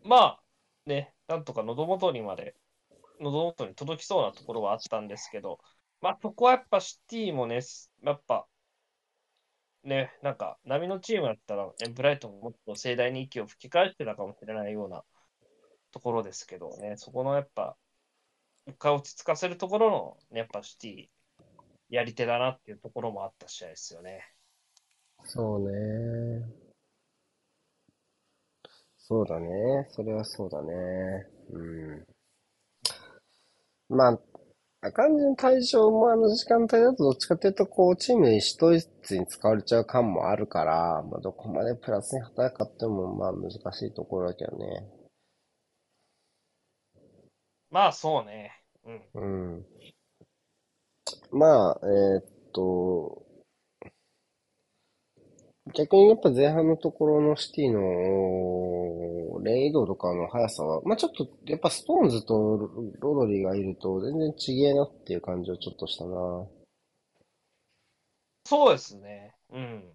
[0.02, 0.42] まあ、
[0.86, 2.56] ね、なんとか喉元にまで、
[3.20, 5.58] 喉元に届きそうなところはあったんですけど、
[6.00, 7.60] まあ、そこはやっぱシティもね、
[8.02, 8.46] やっぱ、
[9.84, 15.04] ね、なんか、波のチームだったら、ね、ブライトももっと盛大に息を吹き返してたかもしれないような
[15.92, 17.76] ところですけどね、そこのやっぱ、
[18.66, 21.08] 一回落ち着かせるところの、ね、やっぱシティ、
[21.90, 24.26] やり手だなっていうところもあった試合ですよね。
[25.24, 26.46] そうね。
[28.96, 29.86] そうだね。
[29.90, 30.72] それはそうだね。
[31.50, 32.06] うん。
[33.90, 34.20] ま、あ
[34.92, 44.86] 感じの対象もあの時間帯だとどっちかっていうと、こう、チーム一つに使われちゃう感もあるから、まあ、どこまでプラスに働くかっても、まあ、難しいところだけどね。
[47.70, 48.52] まあそうね。
[48.84, 49.02] うん。
[49.14, 49.20] う
[49.58, 49.66] ん。
[51.32, 53.23] まあ、えーっと、
[55.72, 57.80] 逆にやっぱ前半のところのシティの
[59.42, 66.46] レーン移動とかの速さは、まあちょっとやっぱストーンズとロドリがいると全然違えなっていう感じはちょっとしたな。
[68.46, 69.34] そうですね。
[69.50, 69.92] うん。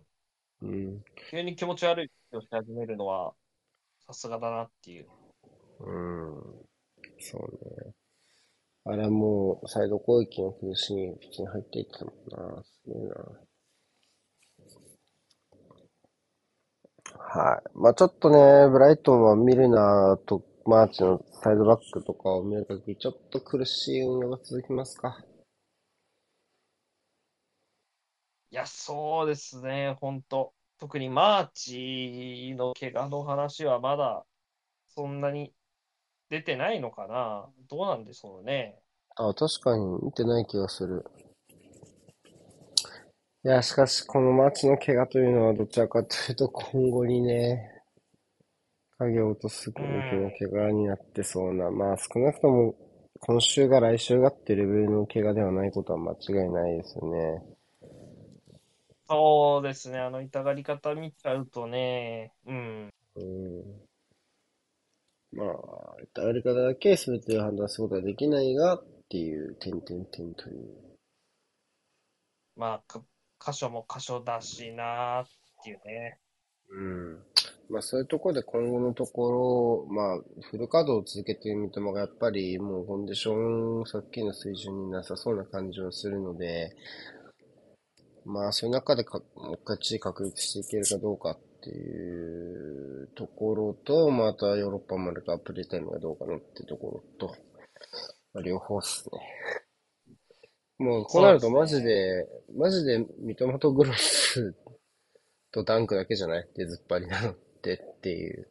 [0.61, 1.03] うん。
[1.29, 3.33] 急に気持ち悪いをし始めるのは、
[4.07, 5.07] さすがだなっていう。
[5.81, 6.41] うん。
[7.19, 7.41] そう
[7.85, 7.93] ね。
[8.85, 12.63] あれはもうサイド攻撃の苦しみ、普通に入っていってたもんな。
[12.63, 13.48] すげえな。
[17.19, 17.69] はい。
[17.75, 25.17] まあちょっとね、ブライトンはミルナーとマーチのサイドバックとかを見るとき、ちょっと苦しい運用が続きますか。
[28.51, 34.25] いや、そうですね、本当特にマーチの怪我の話はまだ
[34.87, 35.53] そんなに
[36.29, 37.49] 出てないのかな。
[37.69, 38.79] どうなんでしょうね。
[39.15, 41.05] あ、確かに見てない気がする。
[43.43, 47.83] いや、しかし、このマーチの怪我というのはどちらかというと今後にね、
[48.97, 52.75] 影を落とす大きな怪我になってそうな、まあ少なくとも
[53.21, 57.43] 今週が来週がってレベルの怪我ではないことは間違いないですよね。
[59.09, 62.93] そうですね、あの痛がり方見ちゃうとね、うん。
[63.15, 63.63] うん。
[65.31, 70.97] まあ、やり方だけ全てを判断することはできないがっていう、点々点という。
[72.55, 73.03] まあ、か
[73.43, 75.27] 箇所も箇所だしなっ
[75.63, 76.19] ていうね。
[76.71, 77.23] うん。
[77.69, 80.17] まあそういうところで今後のところ、まあ
[80.49, 86.75] フル稼働を続けている三笘がやっぱりもうコンディションさっきの水準になさそうな感じはするので、
[88.25, 97.35] まあそういう中でかもう一回地位確立していけるかどうかっていうところと、またヨーロッパまでがプレイタイムがどうかなってところと、
[98.33, 99.19] まあ、両方っすね。
[100.79, 104.55] もうこうなるとマジで、マジで三笘とグロス
[105.51, 108.47] とダンクだけじゃない出ずっぱりなのってっていう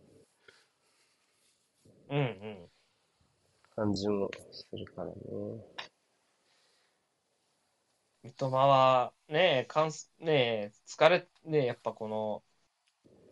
[2.10, 2.70] うんうん。
[3.74, 5.14] 感じもするからね。
[8.22, 12.44] 三笘はね、かんすね、疲れ、ね、やっぱこの、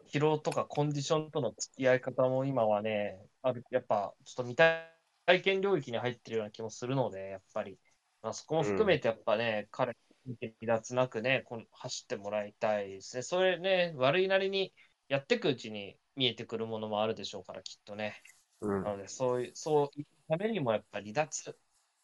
[0.07, 4.93] 疲労とかコンディションとの付き合い方も今はね、ある、やっぱちょっと未体
[5.27, 7.79] 体験領域に入ってるような気もするので、やっぱり、
[8.27, 13.23] まあ、そこも含めてやっぱね、彼、見て離脱なくね、この走ってもらいたいですね。
[13.23, 14.75] それね、悪いなりに
[15.07, 18.21] やっていくうちに見えてくるものもあるでしょうから、きっとね。
[18.61, 18.83] うん。
[18.83, 21.57] なので、そういう、そういうためにもやっぱ離脱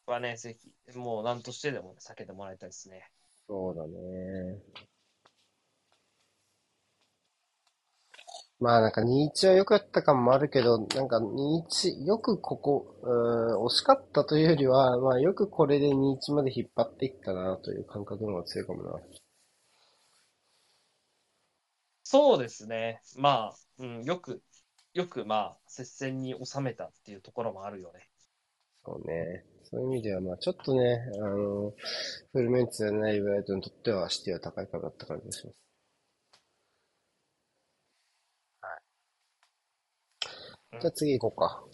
[0.06, 0.56] はね、ぜ
[0.86, 3.10] ひ、もう何としてでも避けてもらいたいですね。
[3.48, 4.62] そうだね。
[8.62, 19.00] まあなんか2-1は良かった感もあるけど、なんか2-1、よくここ、うーん、惜しかったというよりは、まあよくこれで2-1まで引っ張っていったなという感覚の方が強いかもな。
[22.04, 23.00] そうですね。
[23.16, 24.40] まあ、うん、よく、
[24.94, 28.08] よくまあ、接戦に収めたっていうところもあるよね。
[28.84, 29.44] そうね。
[29.64, 31.72] そういう意味では、まあちょっとね、あの、
[32.32, 35.56] フルメンツでないブライトにとっては、シティは高いかなって感じがします。
[40.24, 41.64] うんじゃあ次行こうか。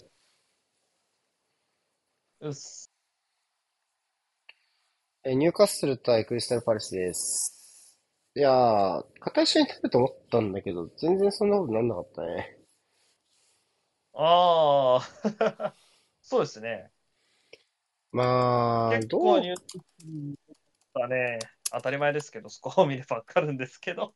[2.40, 2.90] うっす。
[5.24, 7.96] えーニューカッスル対クリスタルパレスです。
[8.34, 12.58] いやー、片一緒に食べて思ったんだけど、全然そんなことなんなかったね。
[14.12, 15.08] ああ、
[16.22, 16.92] そうですね。
[18.12, 19.62] まあ、どう結構ニュース
[20.94, 21.38] だね。
[21.72, 24.14] 当たり前ですけど、スコアを見ればわかるんですけど。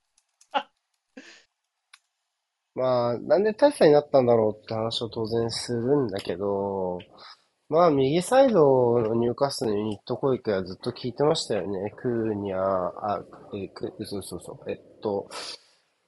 [2.74, 6.98] まあ、なんで大差になったんだろうって話を当然するんだけど、
[7.68, 11.90] まあ、右サイドのニューカッスルのユニット攻撃はずっと聞いてましたよね。
[11.96, 15.28] クーニャ、あ、え、ク、そうそうそう、えっと、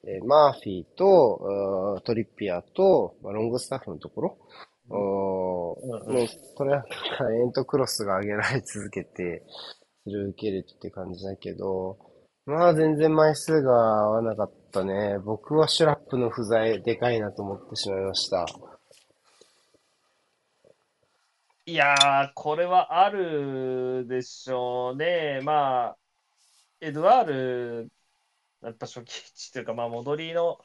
[0.06, 4.38] えーマーフィーと、トリッピアと、まあ、ロングスタッフのところ、
[4.90, 6.84] おもう、これは
[7.32, 9.44] エントクロスが上げられ続けて、
[10.04, 11.98] それを受けるって感じだけど、
[12.44, 15.18] まあ全然枚数が合わなかったね。
[15.20, 18.44] 僕はシュラップの不在でかいなと思ってしまいました。
[21.66, 25.40] いやー、これはあるでしょうね。
[25.42, 25.98] まあ、
[26.80, 27.92] エドワール、
[28.62, 30.58] やっぱ初期値というか、まあ、戻りの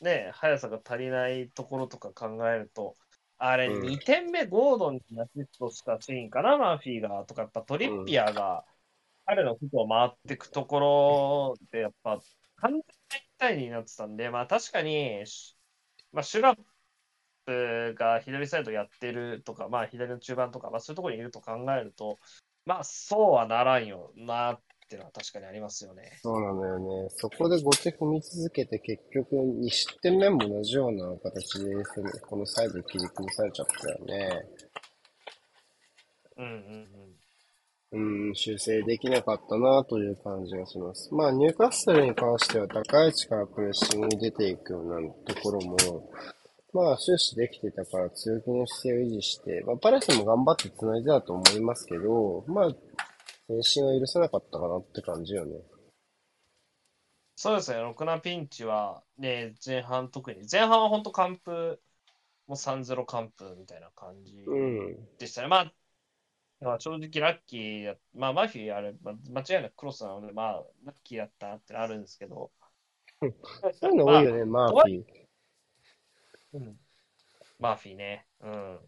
[0.00, 2.94] ね、速さが足りないところとか考えると、
[3.38, 8.64] あれ、うん2点目、ゴードンにアシストしたシーンかな、マーフィーが、とか、やっぱトリッピアが、
[9.26, 12.18] 彼の服を回っていくところで、やっぱ、
[12.56, 12.80] 完
[13.38, 15.56] 体になってたんで、まあ確かに、し
[16.12, 16.58] まあ、シュラッ
[17.46, 22.18] プが左サイドやってるとか、まあ左の中盤とか、まあそういうところにいると考えると、
[22.66, 26.18] まあそうはならんよなっていうのは確かにありますよね。
[26.22, 27.08] そうなのよね。
[27.10, 31.74] そこで後手踏み続けて結局2失点目も同じような形で
[32.26, 34.42] このサイド切り崩されちゃったよね。
[36.36, 37.17] うんうんうん。
[37.90, 41.12] うん、修正できなかったなという感じがします。
[41.14, 46.10] まあ、ニューカッスルに関しては高い位置からプレッシングに出ていくようなところも、
[46.74, 52.74] まあ、終始できてたから強気の姿勢を維持して、まあ、パレスも頑張って繋いでたと思いますけど、まあ、
[53.48, 55.56] 前進は許せなかったかなって感じよね。
[57.36, 61.80] そうですね、ろくなピンチは、ね、前半特に、前半は本当完封、
[62.48, 64.96] もう3-0完封みたいな感じうん。
[65.18, 65.48] でしたね。
[65.48, 65.72] まあ、
[66.60, 72.50] まあ正直ラッキーや、まあマフィーあれ、まあ、間違いなくクロスなので、まあラッキーやったってあるんですけど。
[73.72, 75.04] そういうの多いよね、マーフィー。
[76.54, 76.78] うん
[77.58, 78.26] マーフィーね。
[78.40, 78.78] うん。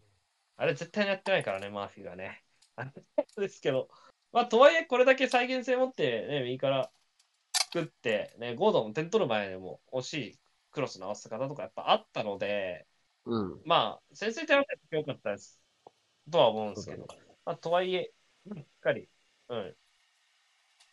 [0.57, 2.43] あれ絶対にやってないからね、マーフィーがね。
[2.75, 2.91] あれ
[3.37, 3.89] ですけど、
[4.31, 6.91] まあとはいえこれだけ再現性持ってね、右から
[7.53, 10.39] 作って、ね、ゴードン点取る前でも惜しい
[10.71, 12.87] クロスの合わせ方とかやっぱあったので、
[13.25, 13.61] うん。
[13.65, 15.59] まあ先制点は良かったです。
[16.31, 17.07] とは思うんですけど。
[17.45, 18.13] まあとはいえ、
[18.47, 19.09] うんしっかり、
[19.49, 19.75] うん。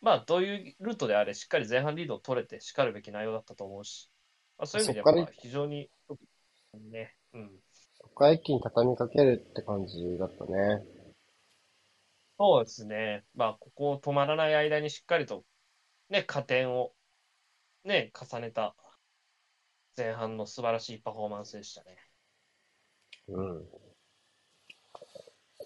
[0.01, 4.09] まあどういうルートであれ、しっかり前半リードを取れて、しかるべき内容だったと思うし、
[4.57, 5.89] まあ、そういう意味では非常に、
[6.73, 7.51] ね、うん。
[7.93, 10.83] そこから一気に畳みかけるって感じだったね。
[12.37, 13.25] そうですね。
[13.35, 15.43] まあ、ここ止まらない間にしっかりと、
[16.09, 16.93] ね、加点を、
[17.83, 18.75] ね、重ねた
[19.97, 21.97] 前半の素晴らしいパフォーマンスでしたね。
[23.27, 23.88] うん。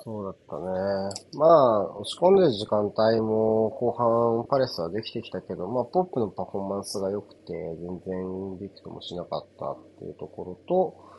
[0.04, 1.40] そうだったね。
[1.40, 11.14] まあ、押し込んでる時間帯も後半パレスはできてきたけど、まあ、ポップのパフォーマンスが良くて、全然ビクともしなかったっていうところと、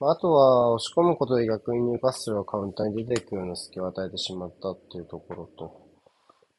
[0.00, 5.82] まあ、あとは押し込むことで逆にニューカッスルはカウンターに出ていくような隙を与えてしまったっていうところと、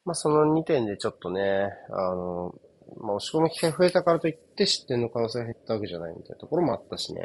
[0.06, 2.54] まあ、その2点でちょっとね、あの、
[3.02, 7.22] まあ、押し込む機会増えたからといって失点の可能性が減ったわけじゃないみたいなところもあったしね。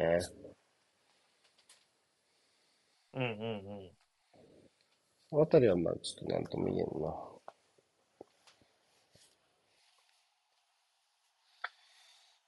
[3.12, 3.32] うんうんう
[3.94, 3.97] ん。
[5.32, 7.14] あたりはまあちょっとなんとも言えんな。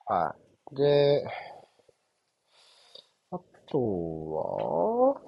[0.06, 0.34] は
[0.72, 0.76] い。
[0.76, 1.24] で、
[3.30, 3.78] あと
[5.14, 5.20] は、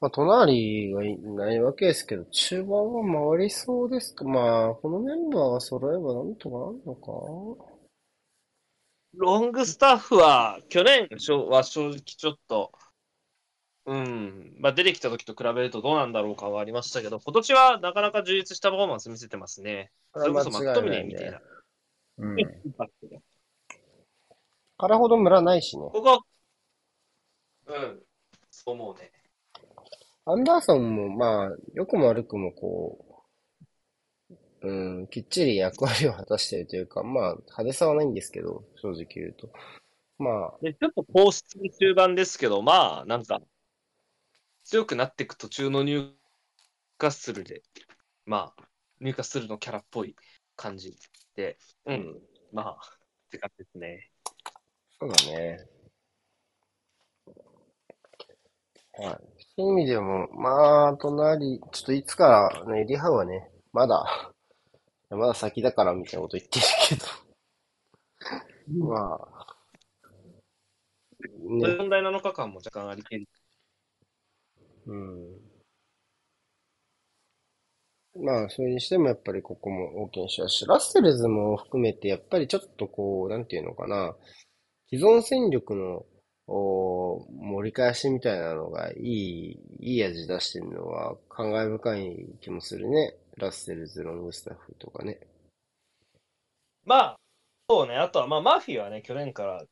[0.00, 4.24] まあ、隣がいないわけですけど、中盤は回りそうですか？
[4.24, 7.10] まあ、このメンバーが揃えばなんとかなるのか。
[9.14, 11.08] ロングスタッフは、去年
[11.48, 12.72] は正直ちょっと、
[13.88, 19.90] うん、まあ出てきた時と比べるとどうなんだろうかはありましたけど、今年はなかなか充実したパフォーマンス見せてますね。
[20.14, 21.40] それこそマットミネーみたいな。
[22.18, 22.38] うん。
[22.38, 23.22] インパクトが
[24.76, 25.88] 彼ほどムラないしね。
[25.90, 26.22] ここ、
[27.66, 28.02] うん、
[28.50, 29.10] そう思うね。
[30.26, 33.22] アンダーソンも、まあ、良くも悪くもこ
[34.62, 39.48] う、うん、きっちり役割を果たしているというか、まあ、派手さはないんですけど、正直言うと。
[40.18, 43.40] まあ、で、ちょっと高質の中盤ですけど、まあ、なんか、
[44.68, 46.10] 強くなっていく途中のニュー
[46.98, 47.62] カッスルで、
[48.26, 48.62] まあ、
[49.00, 50.14] ニューカッスルのキャラっぽい
[50.56, 50.94] 感じ
[51.34, 51.56] で、
[51.86, 52.20] うん、
[52.52, 52.76] まあ、っ
[53.30, 54.10] て感じですね。
[55.00, 55.66] そうだね。
[58.98, 59.18] はい。
[59.56, 64.04] そういう意味でも、まあ、隣、ちょっといつからね、リハはね、まだ、
[65.08, 66.94] まだ先だからみたいなこと言ってるけ
[68.76, 69.56] ど、まあ、
[71.42, 73.26] 問題7日間も若干ありける。
[74.88, 75.48] うん。
[78.24, 84.16] まあ、それにしてもやっぱりここも大きな試合し、ラッセルズも含めて、やっぱりちょっとこう、なんていうのかな、
[84.90, 86.04] 既存戦力の
[86.46, 93.14] お盛り返しみたいなのがいい、いい味出してるのは感慨深い気もするね。
[93.36, 95.20] ラッセルズ、ロングスタッフとかね。
[96.84, 97.16] まあ、
[97.68, 99.62] そうね、あとは、まあ、マフィーはね、去年から、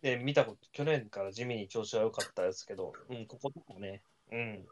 [0.00, 4.02] で、見たこと、去年から地味に調子は良かったですけど、うん、こことかね、
[4.32, 4.66] うん。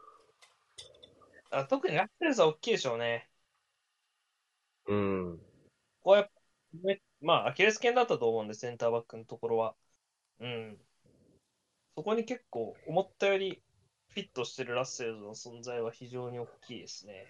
[1.51, 3.29] あ特にラッセルズは大きいでしょうね。
[4.87, 5.37] うん。
[5.37, 5.43] こ
[6.01, 6.29] こはやっ
[7.21, 9.75] まあ、アキレス腱だったと思うんで、センターバックのところは。
[10.39, 10.77] うん。
[11.95, 13.61] そこに結構、思ったより
[14.07, 17.27] フィットしてるラッセルズの存在は非常に大きいですね。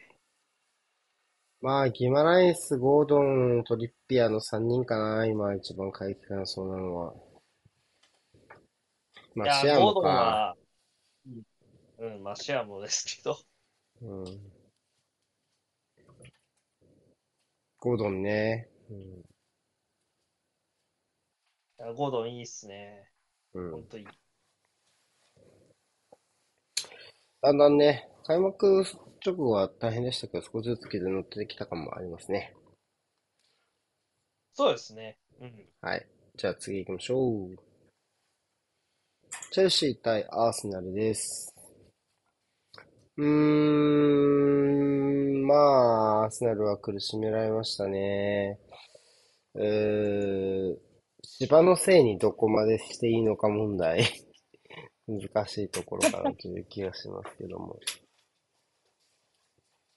[1.59, 7.13] まあ、ギマライス、ゴードン、トリッピアの3人かな、今一番回復なそうなのは。
[9.35, 10.55] まあ、シアゴードンムか。
[12.05, 13.37] は、うん、まあシアムですけど、
[14.01, 14.51] うん。
[17.77, 18.69] ゴードンね。
[18.89, 19.23] うん。
[21.95, 23.09] ゴードンいいっすね。
[23.53, 23.71] うん。
[23.71, 24.07] ほんといい。
[27.41, 28.85] だんだんね、開幕
[29.25, 32.53] 直後は大変でしたけど、少しずつ傷乗ってきた感もありますね。
[34.53, 35.17] そうですね。
[35.39, 35.65] うん。
[35.81, 36.07] はい。
[36.37, 37.55] じゃあ次行きましょう。
[39.51, 41.55] チェルシー対アーセナルです。
[43.21, 43.27] うー
[45.43, 48.57] ん、まあ、アーセナルは苦しめられましたね。
[49.53, 50.75] うー、
[51.23, 54.03] 芝のせいにどこまでしていいのか問題。
[55.07, 57.79] 難しいところかなという気がしますけども。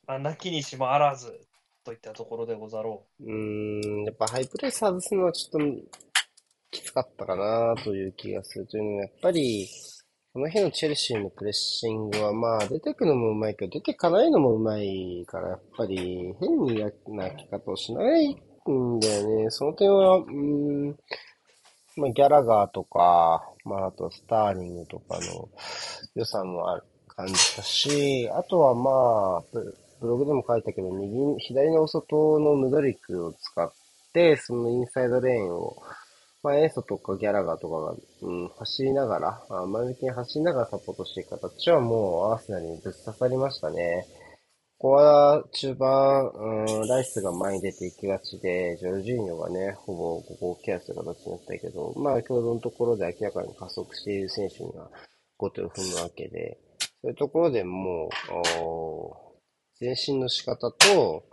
[0.07, 1.47] まあ、なきにしもあらず
[1.83, 3.25] といったところでござろう。
[3.25, 5.67] うーん、やっぱハイプレス外すのはちょっと
[6.71, 9.67] きつかったかなという気がするというのは、やっぱり、
[10.35, 19.51] この日のチェルシーのプレッシングは、まあ、出てくのもうまいけど、出てかないのもうまいから、やっぱり、変になき方をしないんだよね。
[19.51, 20.89] その点は、うん、
[21.97, 25.49] まあ、ギャラガーとか、まあ、あと、スターリングとかの
[26.17, 29.43] 良さもある感じだし、あとはまあ、
[30.01, 33.73] ブログでも書いたけど、右、左の外のムドリックを使っ
[34.13, 35.77] て、そのインサイドレーンを、
[36.45, 44.07] まあ、エーソとかギャラガーとかが、うん、走りながら、あ前向きに走りながらサポートしていく形はもうアーセナルにぶっ刺さりましたね。
[44.77, 54.91] ここは中盤、うん、ライスが前に出ていきがちで、ジョルジーニョがね、ほぼここをケアする形になったけど、まあ、共同のところで明らかに加速している選手には
[55.39, 56.59] 後手を踏むわけで、
[57.01, 58.11] そういうところでも
[59.81, 61.25] う、前進の仕方と、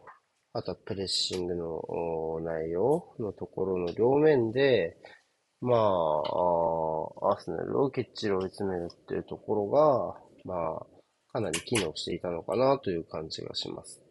[0.54, 4.98] あとはプレッシングの内容のところの両面で、
[5.62, 5.80] まあ、
[7.32, 10.86] アーセナルをきっちり追い詰めるっていうところが、まあ、
[11.32, 14.02] かなり機能していたのかなという感じがします。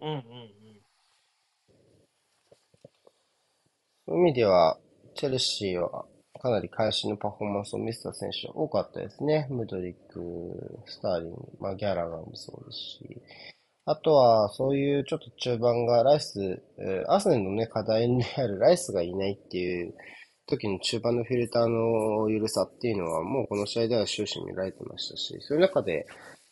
[0.00, 0.22] うんうんうん。
[4.06, 4.78] そういう意味では、
[5.14, 6.06] チェルシーは
[6.40, 9.46] かなり会心のパフォーマンスを見せた選手は多かったですね。
[9.50, 13.22] ムドリック、スターリング、まあ、ギャラガーもそうですし。
[13.84, 19.94] あとは、そういうちょっと中盤がライス、え、アーセナルのね、課題にあるライスがいないっていう
[20.46, 26.06] 時の中盤のフィルターの緩さっていうのは、もうこの試合では終始見られてましたし、そういう中で、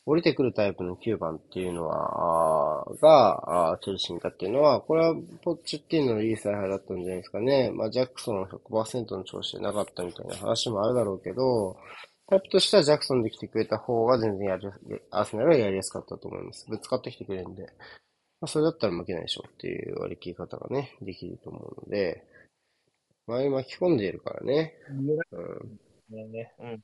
[0.07, 5.15] 降りてくるタイプの9番っていうのは、あが、あチェルシーにいたっていうのは、これは
[5.45, 7.71] ポッチっていうののいい采配だったんじゃないですかね。
[7.73, 11.77] まあ、ジャックソン100%の調子でなかったみたいな話もあるだろうけど、
[12.31, 14.69] タイプとしてはジャクソンで来てくれた方が全然やり、
[15.11, 16.65] アーセナルはやりやすかったと思います。
[16.71, 17.65] ぶつかってきてくれるんで。
[18.41, 22.25] まあ、それだったら負けないでしょっていう割り切り方がね、できると思うので、
[23.27, 24.75] 前巻き込んでいるからね。
[26.11, 26.31] うん。
[26.31, 26.75] ね、うん。
[26.75, 26.79] っ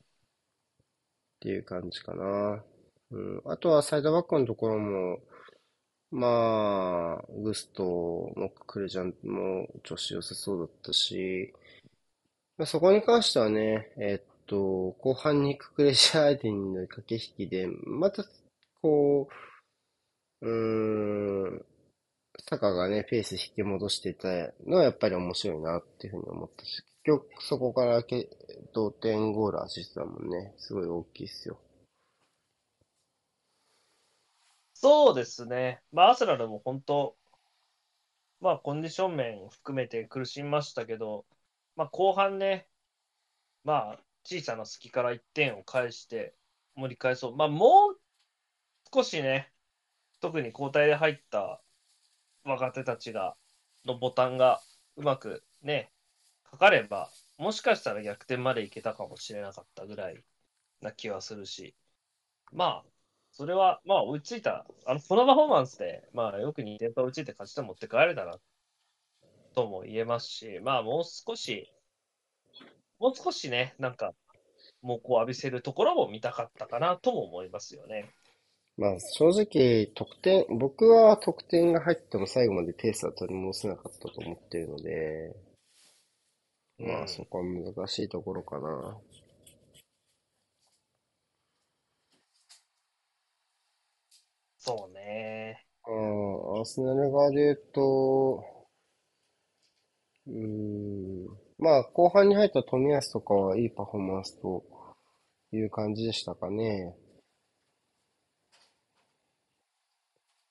[1.38, 2.64] ていう感じかな。
[3.12, 3.42] うん。
[3.44, 5.20] あとはサイドバックのところも、
[6.11, 11.55] まあ、グストもクレジャンも調子良さそうだったし、
[12.59, 18.24] まあ、そこに関してはね、えっと、後半にククレシャ相手にの駆け引きで、また、
[18.82, 19.28] こ
[20.40, 21.66] う、うーん、
[22.49, 24.28] サカがね、ペース引き戻してた
[24.66, 28.28] のはやっぱり面白いなっていうふうに思ったし、結局そこからけ
[28.72, 30.55] 同点ゴールアシストだもんね。
[30.59, 31.59] すごい大きいっすよ。
[34.74, 35.80] そうですね。
[35.92, 37.16] まあ、アスラルも本当、
[38.40, 41.24] まあ、コンディション面含めて苦しみましたけど、
[41.76, 42.68] まあ、後半ね、
[43.64, 46.35] まあ、小さな隙から1点を返して
[46.74, 47.37] 盛り返そう。
[47.37, 48.01] まあ、もう
[48.93, 49.53] 少しね、
[50.20, 51.62] 特に交代で入った
[52.45, 53.37] 若手たちが、
[53.85, 54.61] のボタンが
[54.97, 55.93] うまくね、
[56.45, 60.24] かかれば、もしかしたら逆転までいけたかもしれなかったぐらい
[60.81, 61.77] な気はするし、
[62.53, 62.91] まあ、
[63.33, 68.39] それは、まあ、追いついた、あの、このパフォーマンスで、まあ、よく2点差追いついて勝ち点持って帰れたな、
[69.55, 71.72] とも言えますし、まあ、もう少し、
[72.99, 74.14] もう少しね、なんか、
[74.82, 78.11] もうこう浴びせるところも見たかったかなとも思いますよね。
[78.76, 85.34] まあ正直、得点、僕は得点が入っても最後までペースは取り戻せなかったと思っているので、
[86.78, 88.99] まあそこは難しいところかな。
[94.59, 95.64] そうね。
[95.84, 98.44] ああ、アーセナル側で言うと、
[100.26, 104.64] うーん、まあ後半に入った冨安とかはいいパフォーマンスと
[105.52, 106.94] いう感じでしたかね。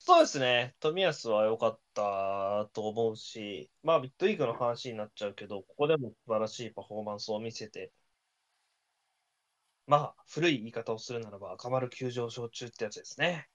[0.07, 0.75] そうですね。
[0.81, 7.91] 冨安は良かったと思うし、まあ、ビットウィークの話になっちゃうけど、ここでも素晴らしいパフォーマンスを見せて、
[9.87, 13.47] まあ、古い言い方をするならば、赤丸急上昇中ってやつですね。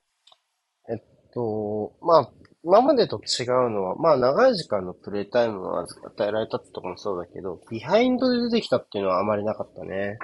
[0.88, 2.32] えっと、まあ、
[2.62, 10.18] 今までと違うのは、まあ、長い時間のプレイタイムが与えられたってとこもそうだけど、ビハインドで出てきたっていうのはあまりなかったね。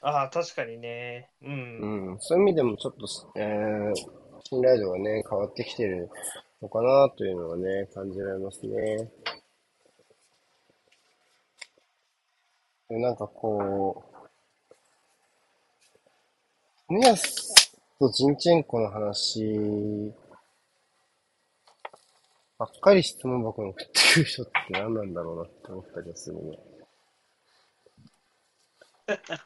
[0.00, 1.30] ああ、確かにね。
[1.42, 2.10] うん。
[2.10, 3.06] うん、そういう意味でもちょっと、
[3.38, 3.94] えー、
[4.48, 6.08] 信頼度がね、変わってきてる
[6.62, 9.10] のかなというのはね、感じられますね。
[12.88, 14.04] でなんかこ
[16.88, 17.63] う、ミヤス
[18.08, 20.12] とジンチェンコの話
[22.58, 26.58] ばっかり質問箱に送ってる人って何なんだろうなって思ったりはするね。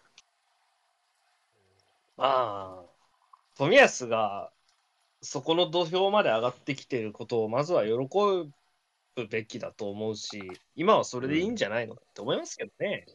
[2.16, 2.84] まあ、
[3.58, 4.50] 冨安が
[5.22, 8.52] そこの土俵まで上がってきてることをまずは喜ぶ
[9.28, 10.42] べきだと思うし、
[10.74, 13.06] 今はそれでいいんじゃないのって思いますけどね。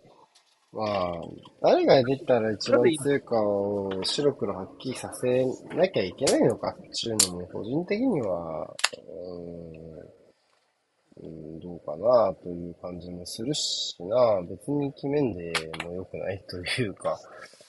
[0.74, 1.22] まあ、
[1.62, 5.46] 誰が出たら一番強いかを白黒はっきりさせ
[5.76, 8.76] なきゃいけないのかっていうのも、個人的には、
[11.22, 15.54] うん、どうかなという感じもするしな、別に決めんで
[15.86, 17.20] も良くないというか、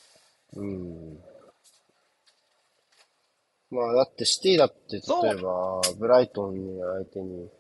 [0.57, 1.19] うん。
[3.71, 7.51] まあ、だってシティだって、例えば、ブライトンに相手に、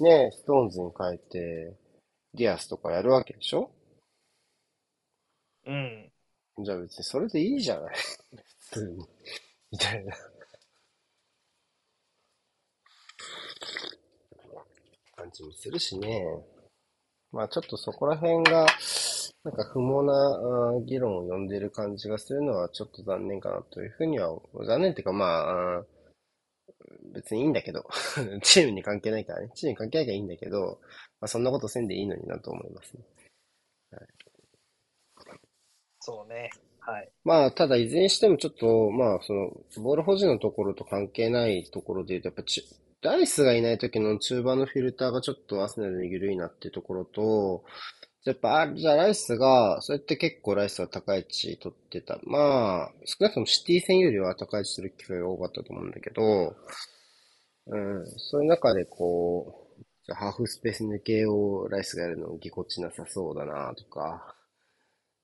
[0.00, 1.76] ね、ストーンズに変えて、
[2.34, 3.70] ディアスとかやるわけでしょ？
[5.66, 6.12] うん。
[6.64, 7.94] じゃあ別にそれでいいじゃない
[8.70, 9.06] 普通に。
[9.72, 10.14] みたいな。
[15.16, 16.24] 感じもするしね。
[17.32, 18.66] まあちょっとそこら辺が、
[19.44, 25.84] なんか不毛な議論を呼んでる感じがするのはちょっと残念かなというふうには、残念っていうかまあ、
[27.12, 27.88] 別にいいんだけど、
[28.42, 29.50] チームに関係ないからね。
[29.54, 30.80] チームに関係ないからいいんだけど、
[31.20, 33.04] まあそんなことせんでいいのになと思いますね。
[36.04, 36.50] そうね。
[36.80, 37.08] はい。
[37.24, 39.50] まあ、ただ、いずれにしてもちょっと、まあ、その、
[39.82, 42.62] ボール保持のところと関係ないところで言うと、やっぱち、
[43.00, 47.64] ダイスがいない時の中盤のフィルターがちょっとアスナルに緩いなっていうところと、
[48.24, 52.18] やっぱ、あじゃあライスが、それって結構ライスは高い位置取ってた。
[52.24, 56.54] まあ、少なくともシティ戦よりは高い位置取る機会が多かったと思うんだけど、
[57.66, 59.66] うん、そういう中でこ
[60.08, 64.34] う、ハーフスペース抜けをライスがやるのぎこちなさそうだなとか、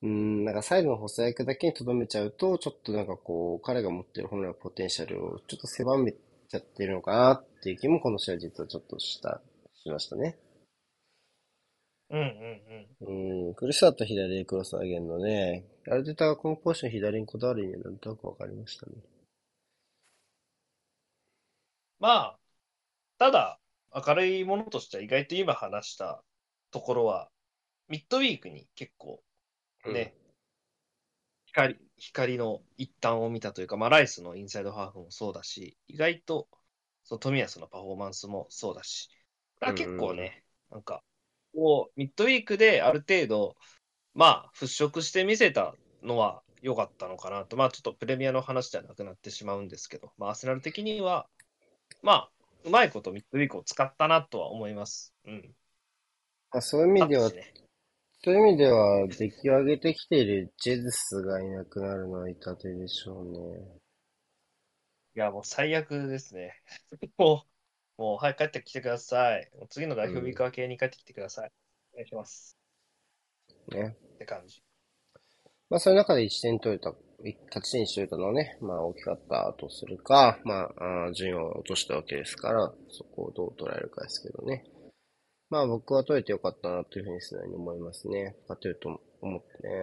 [0.03, 9.43] うん、なんかサイドの補佐役だけに留めちゃうと、ちょっとなんかこう、彼が持ってる本来のポテンシャルをちょっと狭めちゃってるのかなっていう気もこの試合実はちょっとした、
[9.75, 10.39] しましたね。
[12.09, 13.49] うんうんうん。
[13.49, 18.93] うん、苦しさと左でクロス上げるのね、アルテタがこのポジション左にこだわる意味はなんとなくわかりましたね。
[21.99, 22.39] まあ、
[23.19, 23.61] ただ、
[23.95, 26.23] 明るいものとしては意外と今話した
[26.71, 27.31] ところは、
[27.89, 29.23] ミッドウィークに結構
[29.87, 30.15] ね、
[31.47, 36.49] 光、光の一端を見たというか、まあ、ライスのインサイドハーフもそうだし、意外と、
[37.05, 39.11] その冨安のパフォーマンスもそうだし、
[39.61, 41.03] だから結構ね、なんか、
[41.55, 43.57] こう、ミッドウィークである程度、
[44.15, 51.27] まあ、払拭してみせたのは良かったのかなと、まあ、ちょっとプレミアの話ではなくなってしまうんですけど、まあ、アーセナル的には、
[52.03, 52.31] まあ、
[52.65, 55.15] うまいことミッドウィークを使ったなとは思います。
[55.27, 55.55] うん。
[56.51, 57.53] まあ、そういう意味ではね
[58.23, 63.81] そういう意味では、出来上げてきているジェズスがいなくなるのは痛手でしょうね。
[65.17, 66.53] いや、もう最悪ですね。
[67.17, 67.47] も
[67.99, 69.51] う、もう早く帰ってきてください。
[69.57, 71.53] もう次の代表ウィーク明けに帰ってきてください。
[71.95, 72.59] お願いします。
[73.69, 73.97] ね。
[74.17, 74.63] って感じ。
[75.71, 76.95] まあ、そういう中で1点取れた、
[77.47, 84.67] 勝ち点しとれたのはね、まあ、大きかったとするか、まあ、あー順位を落としたわけですから、そこをどう捉えるかですけどね。
[85.51, 88.37] まあ、僕は取れてよかったなというふうに素直に思いますね。
[88.43, 89.75] 勝てると思ってね、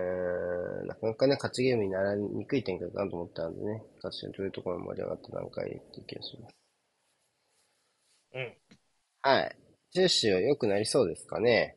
[0.87, 6.55] なかなかね、勝ちゲームにならにくい展開かなと思ったんでね、勝ち点取れるところまで盛り上がった段階っていう気がします。
[8.33, 8.57] うん。
[9.21, 9.57] はい。
[9.91, 11.75] ジューシーは良くなりそうですかね？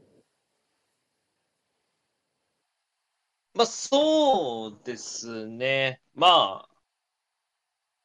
[3.55, 6.01] まあ、そうですね。
[6.15, 6.69] まあ、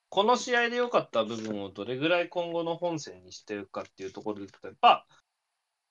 [0.09, 5.05] この試合で良かった部分をどれぐらい今後の本戦にしてるかっていうところで言うと、やっぱ、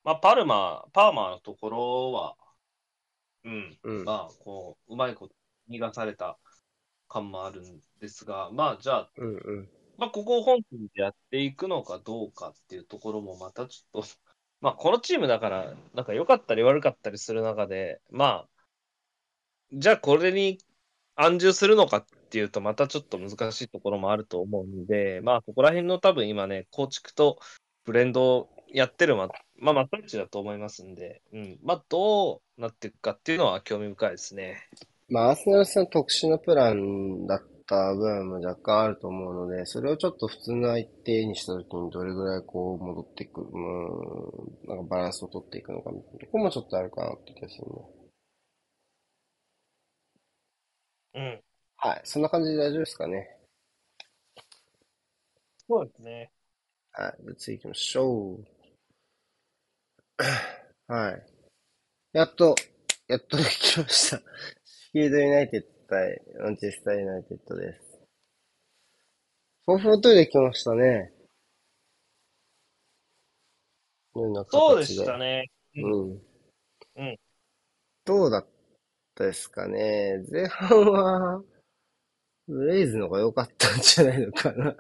[0.05, 2.37] まあ、パルマ、パーマーのところは、
[3.45, 4.05] うん、うん。
[4.05, 5.35] まあ、こう、うまいこと
[5.69, 6.39] 逃がされた
[7.09, 9.69] 感もあるんですが、まあ、じゃあ、うんうん。
[9.97, 14.09] まあ、ここを本戦でやっていくのかどうかっていうところもまたちょっと、
[14.61, 18.49] まあ、このチームだから、なんか良かったり悪かったりする中で、まあ、
[19.73, 20.59] じゃあこれに
[21.17, 27.39] 安住するのかってっていうと、またちょっと難しいところもあると思うんで、まあ、ここら辺の多分今ね、構築と
[27.85, 29.15] ブレンドをやってる
[29.59, 31.59] ま、まあ、まったちだと思いますんで、うん。
[31.63, 34.69] まあ、どうなっていくかっていうのは興味深いですね。
[35.09, 47.73] まあ、アーセナル戦特殊なプランだった部分も若干あると思うので、それをちょっと普通の相手にしたときにどれぐらいこう戻っていく、うん、なんかバランスを取っていくのかみたいなとこもちょっとあるかなって気がするね。
[51.15, 51.43] うん。
[51.77, 52.01] はい。
[52.05, 53.37] そんな感じで大丈夫ですかね。
[55.69, 56.31] そうですね。
[56.93, 57.15] はい。
[57.23, 58.54] じゃあ次行きましょう。
[60.87, 61.27] はい。
[62.13, 62.55] やっと、
[63.09, 64.19] やっとできました。
[64.19, 68.01] シールドユナイテッド対マンチェスターユナイテッドです。
[69.67, 71.13] 4-4-2できましたね。
[74.15, 75.51] そうで形したね。
[75.75, 76.11] うん。
[76.97, 77.17] うん。
[78.05, 78.47] どうだっ
[79.17, 80.25] たですかね。
[80.31, 81.43] 前半は、
[82.47, 84.77] ブレイズの方が良かったんじゃないのかな。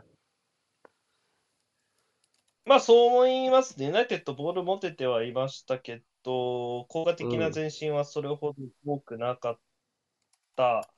[2.66, 3.86] まあ、そう思いますね。
[3.86, 9.60] ユナイテッドボール持ててはいましたけど、効果的な前進はそれほど多くなかっ
[10.56, 10.88] たで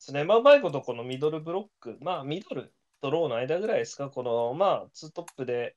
[0.00, 0.24] すね。
[0.24, 5.76] まあ、うまいことこのミドルブロック、まあ、ミドルとローの間ぐらいですか、この、まあ、ツートップで、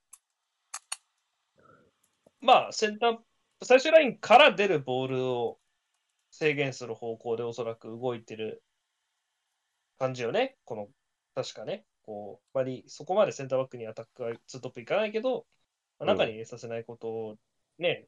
[2.41, 3.17] まあ、センター、
[3.63, 5.59] 最終ラインから出るボールを
[6.31, 8.63] 制限する方向でおそらく動いてる
[9.99, 10.57] 感じよね。
[10.65, 10.87] この、
[11.35, 11.85] 確かね。
[12.05, 15.45] こう、あまりそこまでセンターバックにアタックがツートップいかないけど、
[15.99, 17.35] まあ中に入れさせないことを
[17.79, 18.07] ね、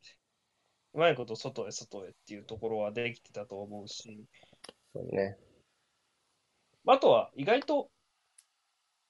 [0.93, 4.25] うまいこと外へ外へっていうところはできてたと思うし、
[4.93, 5.37] そうね。
[6.85, 7.89] あとは意外と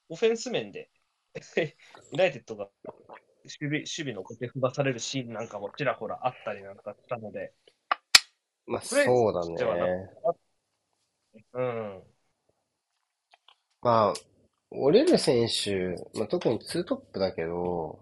[0.09, 0.89] オフェンス面で
[2.11, 2.69] ユナイテッドが
[3.43, 7.53] 守備守備の小手踏まされるシーンなんかもちらほらあったりなんかしたので、
[8.65, 10.09] まあ、そうだね。
[11.53, 12.03] うん。
[13.81, 14.13] まあ、
[14.71, 17.99] 折れる選手、まあ、特にツートップだけど、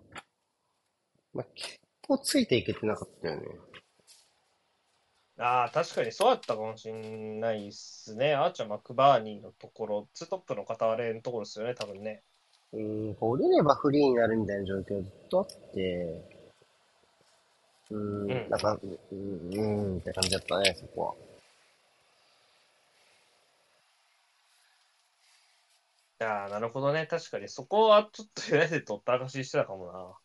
[1.34, 3.48] まあ、結構ついていけてなかったよね。
[5.38, 8.34] ああ、確かにそうだったかもしれないですね。
[8.36, 12.24] アーチャー・マクバーニーのところ、ツートップの片割れのところですよね、多分ね。
[12.72, 16.24] うん、折れればフリーになるみたいな状況ずっとあって、
[17.92, 18.80] うん、うんなんか、
[19.12, 21.35] うん、うんって感じだったね、そこは。
[26.20, 27.08] ああ、なるほどね。
[27.08, 30.18] 確かにそこはちょっとユナイテッドおったらかししてたかもな。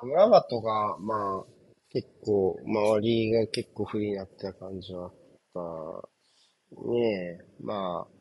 [0.00, 1.44] アムラバトが、まあ、
[1.90, 5.12] 結構、周りが結構不利になってた感じはあっ
[5.54, 6.08] た。
[6.90, 8.18] ねえ、まあ、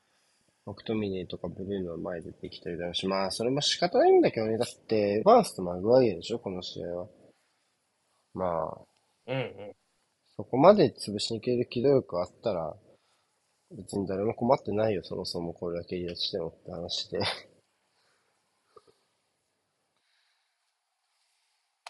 [0.65, 4.57] マクトミネーとかブルーの前出てきたりだし、まあ、それも仕方ないんだけどね。
[4.57, 7.07] だって、バースとマグワイアでしょ、この試合は。
[8.33, 8.81] まあ、
[9.27, 9.75] うんうん。
[10.35, 12.75] そこまで潰しにいける機動力があったら、
[13.71, 17.19] 別に誰も困ってないよ、そもそもこれだけ離脱してもって話で。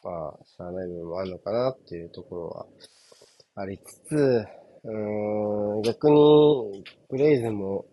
[0.04, 2.68] まあ、しゃあない部分もあるのかなっていうところは
[3.56, 4.46] ありつつ、
[4.84, 7.86] うん、逆に、ブレイズも、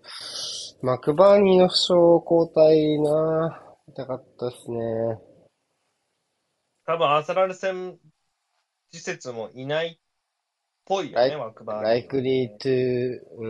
[0.83, 4.79] マクバーニーの負傷交代な、痛かったですね。
[6.87, 7.99] 多分アーセナル戦
[8.93, 9.99] 施設もいない
[10.85, 13.49] ぽいよね、Like- マクバーニー likely to, う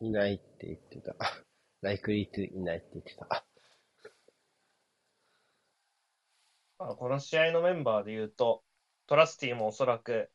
[0.00, 0.06] ん。
[0.06, 1.14] いないって言ってた。
[1.82, 3.26] likely to いないって言ってた。
[6.78, 8.64] まあこの試合のメンバーで言うと、
[9.06, 10.30] トラスティもおそらく、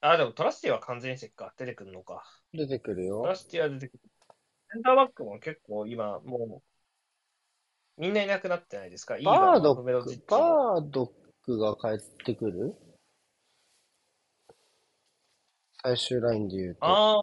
[0.00, 2.24] あ、でもトラスティは完全移籍か、出てくるのか。
[2.52, 3.26] 出てくるよト。
[3.28, 4.00] ラスティは出てくる。
[4.70, 6.62] センターバックも結構今、も
[7.98, 9.16] う、みんないなくなってないですか？
[9.24, 9.82] バルドック、
[10.28, 12.74] バルドックが帰ってくる？
[15.82, 16.78] 最終ラインで言うと。
[16.82, 17.22] あ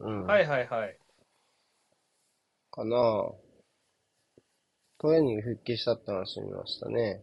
[0.00, 0.30] うん。
[0.30, 0.96] あ、はいはいはい。
[2.70, 2.96] かな
[4.98, 7.22] トレーニング復帰したって話見ましたね。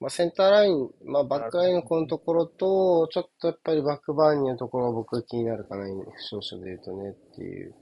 [0.00, 7.70] まあ、センターライン、まあ、バックラインのこのところと、ちょっとやっぱりバックバーニーのところが僕が気になるかな、負傷者で言うとねっていう。
[7.70, 7.74] い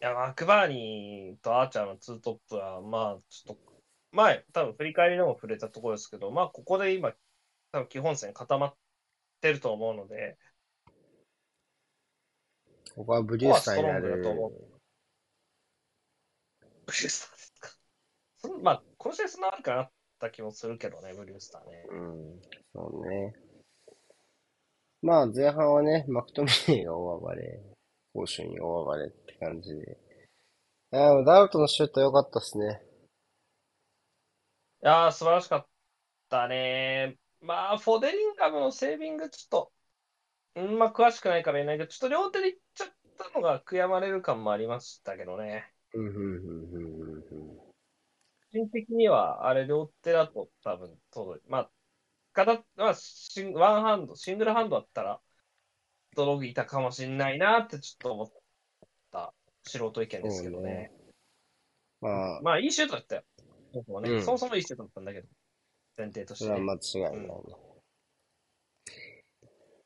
[0.00, 3.73] や、マクバーニーとアーチャーのツートップは、まあ、ちょっと、
[4.14, 7.12] 前、多分振り返りでも触れたところですけど、まあ、ここで今、
[7.72, 8.74] 多分基本線固まっ
[9.40, 10.38] てると思うので、
[12.94, 14.22] ここはブリュースターになる。
[16.86, 17.70] ブリュースターですか？
[18.62, 19.90] まあ、この試合そんなあるかなっ
[20.20, 21.84] た気もするけどね、ブリュースターね。
[21.90, 22.40] うん、
[22.72, 23.34] そうね。
[25.02, 27.60] まあ、前半はね、マクトミネーが大暴れ、
[28.14, 29.98] 攻守に大暴れって感じで。
[30.92, 32.80] あダウトのシュート良かったっすね。
[34.84, 35.66] いやー、素晴らしかっ
[36.28, 37.16] たね。
[37.40, 39.72] まあ、フォデリンガムのセービング、ちょっと、
[40.56, 45.72] うん、まあ、詳しくないから言えないけど、ちょっと両手でいっちゃったのが悔やまれる感もありましたけどね。
[45.94, 47.22] うん、うん、うん、うん、うん。
[47.22, 47.64] 個
[48.52, 51.70] 人的には、あれ、両手だと多分届いまあ、
[52.34, 55.18] 片、まあ、シンワンハンド、シングルハンドだったら、
[56.14, 58.32] 届いたかもしれないなってちょっと思っ
[59.10, 59.32] た
[59.62, 60.92] 素人意見ですけどね。
[62.02, 63.22] まあ、まあ、いいシュートだったよ。
[63.74, 65.28] 僕もね、うんそもそもいいシュートだったんだけど、
[65.96, 67.34] 前提としてね、それは間違いないね。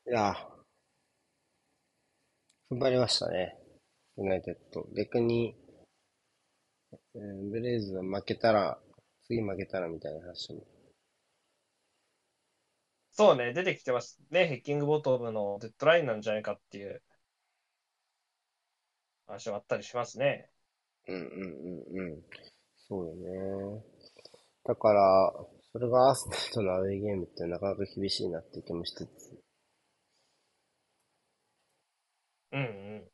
[0.07, 0.35] いや、
[2.71, 3.57] 踏ん張りましたね。
[4.17, 4.87] ユナイテッド。
[4.95, 5.55] 逆に、
[6.91, 8.79] えーブレイズは負けたら、
[9.27, 10.63] 次負けたらみたいな話も。
[13.11, 14.47] そうね、出てきてますね。
[14.47, 17.01] ヘッキングボトムのデッドラインなんじゃないかっていう
[19.27, 20.49] 話はあったりしますね。
[21.07, 22.23] うんうんうんうん。
[22.89, 23.83] そうよね。
[24.65, 25.33] だから、
[25.71, 29.39] それがアーセナルとのアウェイゲームってなかなか厳しいなって気もしつつ。
[32.51, 32.65] うんう
[33.05, 33.11] ん。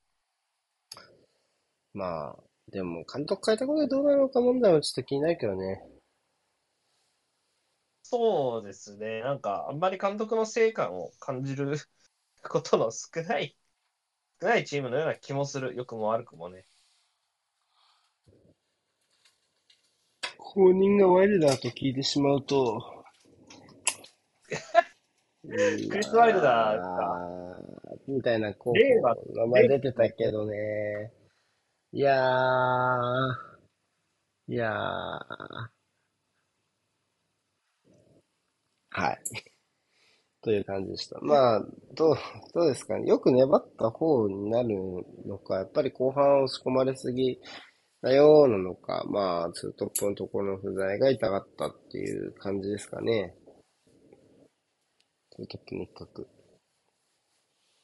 [1.96, 5.82] まあ、でも監督変えたことでどうなるのか問題はちょっと気になるけどね。
[8.04, 9.22] そうですね。
[9.22, 11.78] なんか、あんまり監督の成果を感じる
[12.44, 13.58] ことの少ない、
[14.42, 15.76] 少ないチームのような気もする。
[15.76, 16.66] 良くも悪くもね。
[20.48, 23.04] 公認がワイルダーと聞いてしまうと、
[25.42, 27.56] クリスワイルダーか。
[28.08, 28.76] みたいな候補
[29.34, 31.12] 名前出てたけどね。
[31.92, 33.34] いやー、
[34.48, 34.76] いやー。
[38.92, 39.18] はい。
[40.42, 41.20] という感じでした。
[41.22, 41.66] まあ、
[41.96, 42.18] どう、
[42.54, 43.08] どうですかね。
[43.08, 44.70] よく粘った方になる
[45.26, 47.40] のか、やっぱり後半押し込まれすぎ
[48.06, 53.34] だよなのか、まあ、ツートップのところの不在が痛かったっていう感じですかね。
[55.32, 56.28] ツートップの一角。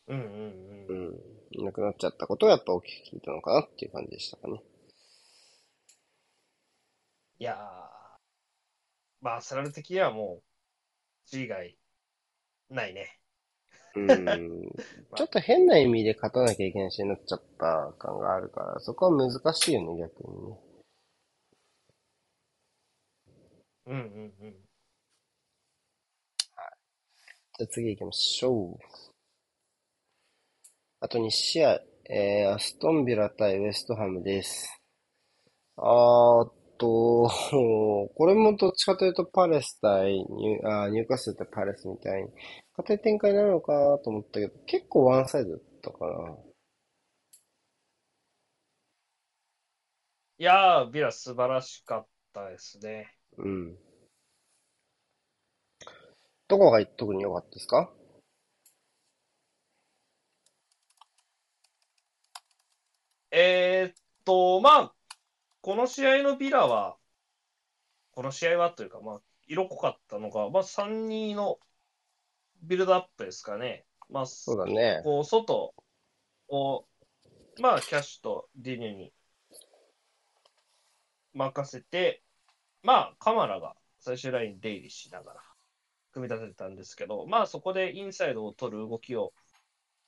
[0.09, 0.25] うんうん
[0.89, 0.93] う。
[0.93, 1.19] うんん。
[1.49, 4.61] いなくなっちゃったことがやっぱ大きく効いたのかなっていう感じでしたかね。
[7.39, 7.55] いやー、
[9.21, 10.43] まあ、アーセナル的にはも
[11.33, 11.75] う、以外、
[12.69, 13.20] ないね。
[13.95, 14.69] うん。
[15.15, 20.59] ちょっと変な意味で勝たなきゃいけない試合になっちゃった感があるから、そこは難しいよね、逆にね。
[23.85, 24.55] うんうんうん。
[27.57, 28.79] じゃあ次行きましょう。
[30.99, 34.81] あと2試合、えー、アストンビラ対ウエストハムです。
[35.77, 37.29] あーっと、
[38.15, 42.29] これもどっちかというとパレス対ニュ、あニューカッスル対パレスみたいに、
[42.73, 46.37] 硬い展開になるのかなと思ったけど、結構ワンサイドだったかな。
[50.37, 53.15] いやー、ビラ素晴らしかったですね。
[53.37, 53.77] うん。
[56.47, 57.91] どこが特に良かったですか？
[63.29, 63.93] えーっ
[64.25, 64.93] と、まあ、
[65.61, 66.97] この試合のビラは、
[68.11, 71.59] この試合はというか、まあ、色濃かったのが、まあ、3-2の
[72.61, 73.85] ビルドアップですかね。
[74.09, 75.01] まあ、そうだね。
[75.03, 75.73] こう、外
[76.49, 76.85] を、
[77.59, 79.13] まあ、キャッシュとディニュに
[81.33, 82.23] 任せて、
[82.83, 85.41] まあ、カマラが最終ラインに出入りしながら
[86.11, 89.33] 組み立てたんですけど、まあ、そこでインサイドを取る動きを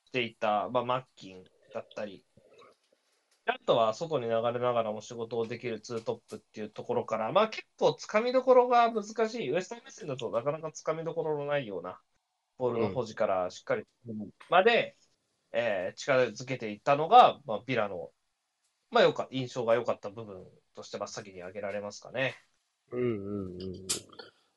[0.06, 1.43] していた、まあ、マッキン
[1.74, 2.26] だったり、
[3.45, 9.51] あとは外に流れながらも仕事をできるツートップっていうところから、まあ結構つかみどころが難しい。
[9.51, 11.99] ウエスタン目線だとなかなかつかみどころのないような
[12.58, 13.84] ボールの保持からしっかり
[14.49, 14.95] まで、
[15.51, 18.10] えー力づけていったのが、まあ、ビラの、
[18.91, 20.43] まあよか、印象が良かった部分
[20.76, 22.36] として真っ先に挙げられますかね。
[22.91, 23.88] うんうんうんうん。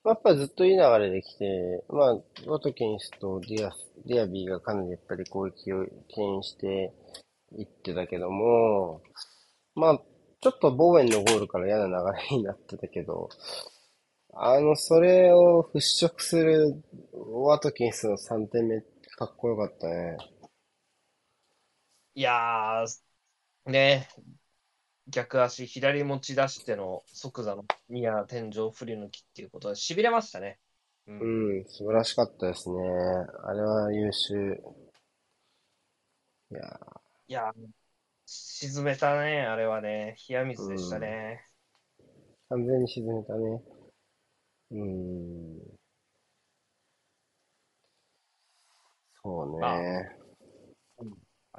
[0.05, 2.15] やっぱりずっといい流れできて、まあ、
[2.47, 3.77] ワトキンスとディアス、
[4.07, 5.85] ディアビーがかなりやっぱり攻撃を
[6.15, 6.93] 牽引して
[7.59, 9.03] いってたけども、
[9.75, 10.03] まあ、
[10.41, 13.31] ちょっとボーエンのゴールから嫌な流れになってたけど、
[14.39, 16.83] あの、それを払拭する
[17.13, 18.83] ワトキンスの3点目、
[19.17, 20.19] かっこよかったね。
[22.15, 24.09] いやー、ね、
[25.09, 30.59] 逆足、左持ち出しての即座のニア天井振り抜きっていうことで、痺れましたね。
[31.07, 32.77] うんうん、素晴らしかったですね。
[33.43, 34.61] あれは優秀。
[36.51, 37.53] いやーいやー、
[38.27, 40.17] 沈めたね、あれはね。
[40.29, 41.43] 冷や水でしたね。
[42.51, 43.76] 完全に沈めたね。
[44.71, 45.59] うーん。
[49.23, 50.13] そうあね。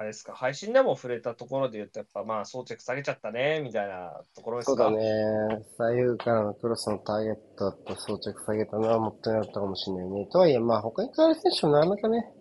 [0.00, 4.84] あれですか、配信でも触れたところで言うと、やっぱまあ装着下げちゃったね、みたいなところですか？
[4.84, 5.64] そうだね。
[5.76, 10.26] 左右からのクロスのターゲットだった装着下げたのはもったいなかったかもしれないね。
[10.30, 12.32] とはいえ、まあ他に変わる選手もなかなかね、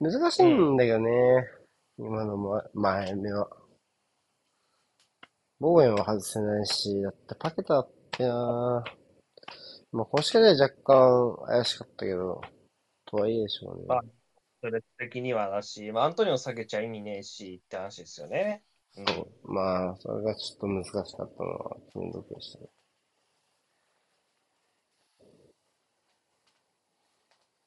[0.00, 1.10] 難しいんだよね。
[1.96, 3.48] 今のま前目は。
[5.60, 8.82] ボーエンは外せないし、だってパケタってな
[9.92, 12.40] まあ、公式では若干怪しかったけど、
[13.06, 13.84] とはいえでしょうね。
[13.86, 14.02] まあ
[14.60, 18.64] それ的にはだし、まあ、アントニオ下げちゃ意味ねえしって話ですよね。
[18.96, 19.52] うん、そう。
[19.52, 22.66] まあ、それがちょっと難しかったのは気の毒でしたね。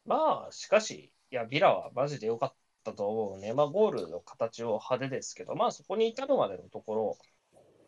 [0.06, 3.54] まあ、しかし、いや、ビラはマジで良かったと思うね。
[3.54, 7.18] まあ、ゴールの形を派手ですけど、まあ、そこに至るまでのところ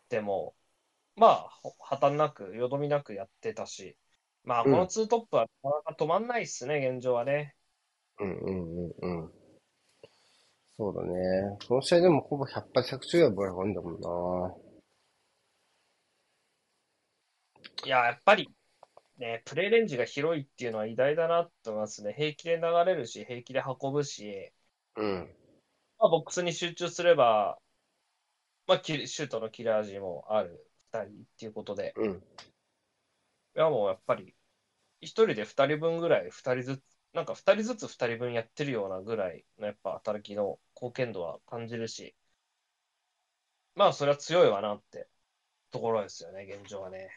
[0.08, 0.54] でも、
[1.16, 3.98] まあ、破綻なく、よどみなくやってたし、
[4.44, 7.54] まあ、このツートップはなかなか止まんないっすね、現状はね。
[8.20, 9.30] うんうんうんうん。
[10.76, 11.58] そうだね。
[11.68, 14.54] この試合でもほぼ100発100中はボール運んだもんな。
[17.84, 18.50] いや、やっぱり、
[19.18, 22.12] ね、プレーレンジが広いっていうのは偉大だなと思いますね。
[22.12, 24.52] 平気で流れるし、平気で運ぶし、
[24.96, 25.34] うん。
[25.98, 27.58] まあ、ボックスに集中すれば、
[28.66, 32.22] まあ、キシュートの切れ味もある2人っていうことで、うん。
[33.56, 34.34] いやもうやっぱり、
[35.00, 36.82] 1人で2人分ぐらい、2人ずつ、
[37.14, 42.16] なんか2人ずつ2人分やってるようなぐらいのやっぱ働きの貢献度は感じるし、
[43.76, 45.08] まあそれは強いわなって
[45.72, 47.10] ところですよね、現状はね。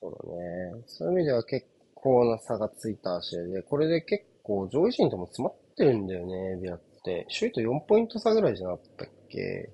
[0.00, 0.84] そうだね。
[0.86, 7.26] そういう意味では結構な差がついた試合で、これで結構上位陣とも詰まってるんだよね、ビラって。
[7.36, 9.70] 首位と4ポイント差ぐらいじゃなかったっけ？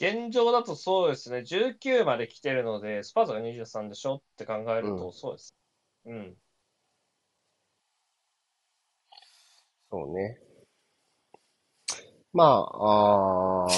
[0.00, 5.54] 現状だとそうですね、19まで来てるので、スパーズが23でしょって考えると、うんそうです。
[6.06, 6.34] うん。
[9.90, 10.38] そうね。
[12.32, 13.70] まあ、あー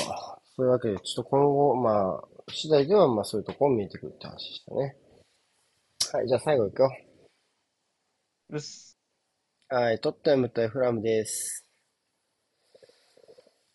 [0.54, 4.96] そういうわけで、ちょっと今後、まあ、次第では、まあそういうところ見えてくるって話でしたね。
[6.12, 6.90] はい、じゃあ最後行くよ。
[8.50, 8.96] うっす。
[9.68, 11.66] はい、トッテナム対フラムです。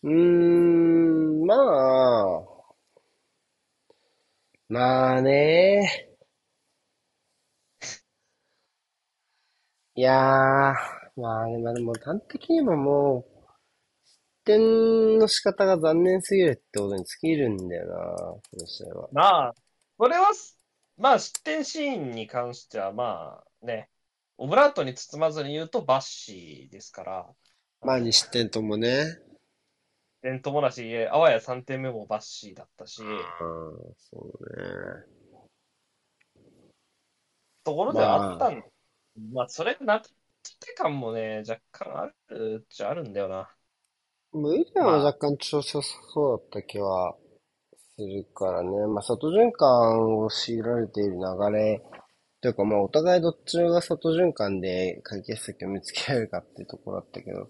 [0.02, 2.58] うーん、まあ、
[4.68, 6.08] まあね。
[9.94, 13.38] いやー、まあね、まあでも端的にはもう、
[14.06, 19.08] 失点の仕方が残念すぎるってことに尽きるんだよな、この試合は。
[19.12, 19.54] まあ、
[19.96, 20.58] これはす、
[20.96, 23.90] まあ失点シーンに関しては、まあね、
[24.36, 27.26] オブラートに包まずに言うとバッシーですから、
[27.82, 29.18] まあ2失点ともね。
[30.28, 33.08] 点ともだし、あわや3点目もバッシーだったし、うん、
[33.96, 35.04] そうね。
[37.64, 38.62] ところではあったん
[39.32, 40.08] まあ、それなく
[40.60, 43.50] て感もね、若干あるっちゃあるんだよな。
[44.32, 47.16] ウィリアムは若干調子良さそうだった気は
[47.96, 48.86] するからね。
[48.86, 51.82] まあ、外循環を強いられている流れ、
[52.40, 57.48] というかまあ、お互いどっちが外循環で解決策を見つけられるかっていうところだったけど、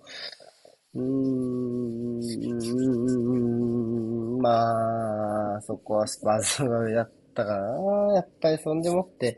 [0.94, 2.18] うーん、
[4.40, 8.14] まあ、そこはスパーズが上だったかな。
[8.14, 9.36] やっぱりそんでもって、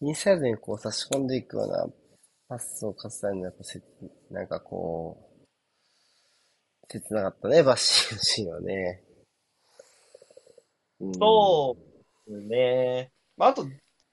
[0.00, 1.86] インサイドにこう差し込んでいくような
[2.48, 3.82] パスをかすたのやっぱせ、
[4.30, 5.46] なんかこう、
[6.88, 9.02] 切なかったね、バッシーのシーンはね。
[11.18, 11.76] そ
[12.26, 13.12] うね。
[13.36, 13.66] まあ、あと、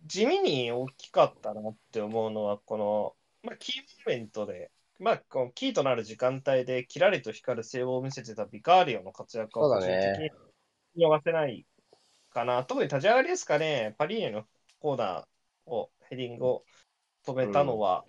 [0.06, 10.30] 地味に大きかったなって思うのは、この、まあ、キーモメントで、まあ、このキーとなる時間帯で、キラリと光るセービングを見せてたビカーリオの活躍は、個人的に
[10.96, 11.66] 見逃せない
[12.30, 12.64] かな。
[12.64, 14.48] 特に立ち上がりですかね、パリーニャの
[14.80, 16.66] コーナーを、ヘディングを
[17.26, 18.06] 止めたのは、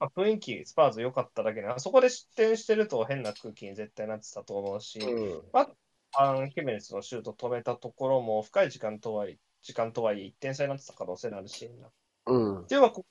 [0.00, 5.66] やっぱ雰囲気、スパーズ良かっただけで、あそこで失点してると変な空気に絶対なってたと思うし、うん。
[6.12, 11.88] アン・ヒメネスのシュート止めたところも、深い時間とはいえ、時間とはいえ、1点差になってた可能性のあるシーンだ。
[12.26, 12.66] うん。
[12.66, 13.04] では、こ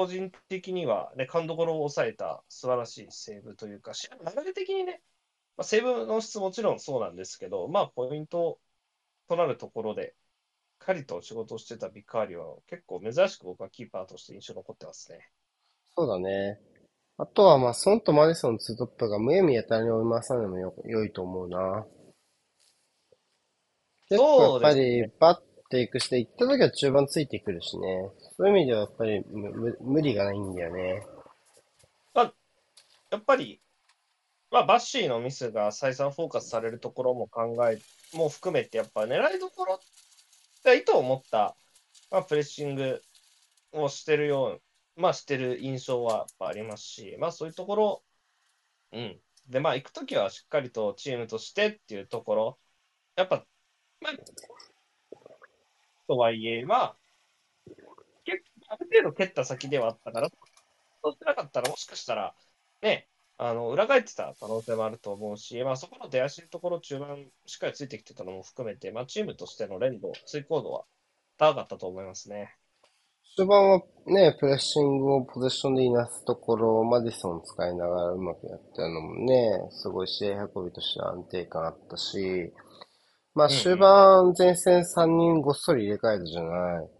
[0.00, 3.92] 個人的には、ね、勘どころを抑えた素晴らしいセーブというか、
[4.34, 5.02] 流れ的にね、
[5.58, 8.58] まあ、セーブの質もちろんそうなんですけど、まあ、ポイント
[9.28, 10.14] となるところで、
[10.80, 15.18] しっかりと仕事をしてたビカーリは、結構珍しく僕はキーパーとして印象に残ってますね。
[15.94, 16.58] そうだね。
[17.18, 21.86] あとは、まあ、ソンとマディソンのツートップがむやみやたらに追い回さないのもよ良いと思うな。
[24.08, 28.08] 結構やっぱり、バッていくして、行った時は中盤ついてくるしね。
[28.40, 31.06] そういう意味ではやっぱりむ無理がないんだよね。
[32.14, 32.34] まあ
[33.10, 33.60] やっぱり、
[34.50, 37.78] まあ、バッシーのミスが再三フォーカスされるところも考え、
[38.16, 39.80] も含めて、やっぱ狙いどころ、
[40.74, 41.54] 意図を持った、
[42.10, 43.02] まあ、プレッシング
[43.72, 44.58] をしてるよ
[44.96, 48.02] う、まあ、してる印象はやっぱありますし、まあ、そういうところ、
[48.92, 49.20] うん。
[49.48, 52.58] で、まあ、行くときはしっかりとチームとしてっていうところ、
[53.16, 53.44] やっぱ、
[54.00, 54.12] まあ、
[56.08, 56.96] とはいえ、まあ、
[58.70, 60.28] ある程度蹴った先ではあったから、
[61.02, 62.34] そうしてなかったら、もしかしたら、
[62.82, 70.84] ね、あの、裏返ってた可能性もあると思うし、まあ、そこの出足のところ、中盤、しっかりついてきてたのも含めて、まあ、チームとしての連動、追高度は
[71.36, 72.54] 高かったと思いますね。
[73.36, 82.52] 終盤はね、プレッシングをポゼッションでいなすところ、マディソン使いながらうまくやったのもね、すごい試合運びとしては安定感あったし、
[83.34, 86.99] まあ終盤前線3人ごっそり入れ替えたじゃない。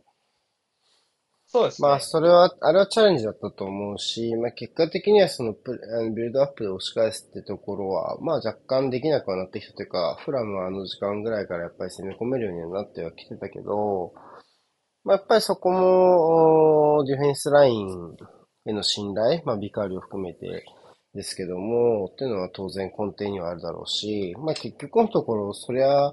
[1.52, 1.88] そうですね。
[1.88, 14.12] まあそれは、あれはチャレンジだったと思うし、まあ結果的にはそのプあのビルドアップで押し返すってところは、まあ若干できなくはなってきたというか、フラムはあの時間ぐらいからやっぱり攻め込めるようになってはきてたけど、
[15.04, 18.16] まあ、やっぱりそこも、ディフェンスライン
[18.66, 20.64] への信頼、まあ、ビカーリを含めて
[21.14, 26.12] ですけども、っていうのは当然根底にはあるだろうし、まあ、結局のところ、そりゃ、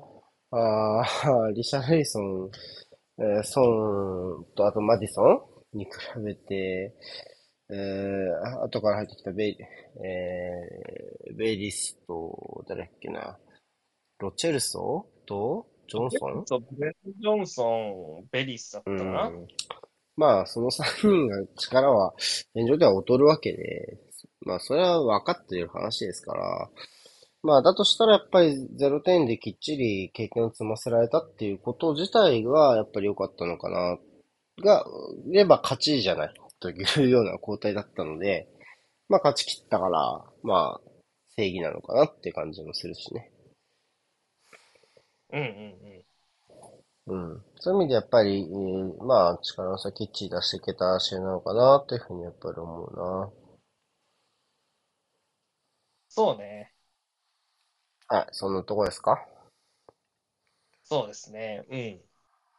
[0.51, 2.49] あーリシャ・レイソン、
[3.19, 5.23] えーソンと、あとマディソ
[5.73, 5.91] ンに比
[6.23, 6.95] べて、
[7.69, 9.57] えー、後から入ってきたベイ、
[10.05, 13.37] えー、ベイリスと、誰だっけな、
[14.19, 16.43] ロチェルソと、ジョンソン？
[16.45, 17.69] そう、ブレン・ジョンソ
[18.21, 19.29] ン、ベリスだったな？
[19.29, 19.47] ん。
[20.15, 22.13] まあ、その3人が力は、
[22.55, 23.97] 現状では劣るわけで、
[24.41, 26.69] まあ、それは分かっている話ですから、
[27.47, 33.97] まあ、だとしたらやっぱり0点できっちり経験を積ませられたっていうこと自体が、やっぱり良かったのかな、
[34.61, 34.85] が、
[35.31, 38.49] 言えば勝ちじゃない、というような交代だったので、
[39.07, 40.91] まあ、勝ち切ったから、まあ、
[41.37, 43.31] 正義なのかなって感じもするしね。
[45.31, 47.43] うんうんうん。
[47.55, 53.31] そういう意味でやっぱり、えーまあ、力の差きっちり出していけた試合なのかな、というふうにやっぱり思うな。
[56.09, 56.76] そうね。
[58.09, 59.25] はい、そんなとこですか？
[60.83, 61.65] そうですね。
[61.69, 61.99] うん。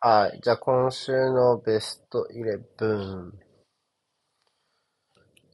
[0.01, 3.32] はい、じゃあ今週のベスト11。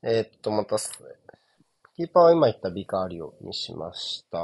[0.02, 0.90] えーっと、またす、
[1.96, 4.38] キーパーは今言ったビカーリオにしました。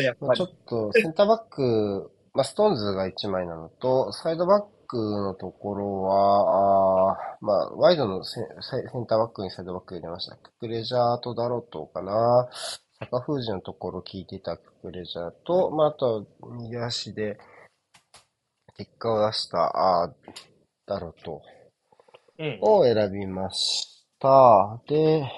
[0.00, 10.36] やっまあ、ちょっと、センターバック、まあ、ストーンズが1枚なのと、サイドバックのところは、あーまあ、ワイドのセンセンターバックにサイドバック入れました。
[10.36, 12.48] ククレジャーとダロトかな。
[13.04, 17.38] 坂封じのところ聞いてたククレジャーと、まあ、あとは右足で
[18.76, 20.12] 結果を出した、あー
[20.86, 21.42] ダロト
[22.38, 22.58] うん。
[22.60, 24.80] を選びました。
[24.88, 25.30] で、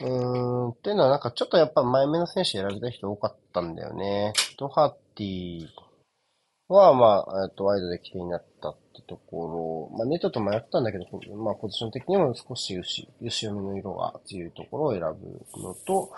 [0.00, 4.32] うーん、っていうのはなんかちょっとやっぱ前目の選手選びたい人多かったんだよね。
[4.58, 5.66] ドハティ
[6.68, 16.10] はまあ、えっと、ワイドで起点になったってところ、まあネットと迷ったんだけど、まあポジション的にも少し牛、牛読みの色が強いところを選ぶのと、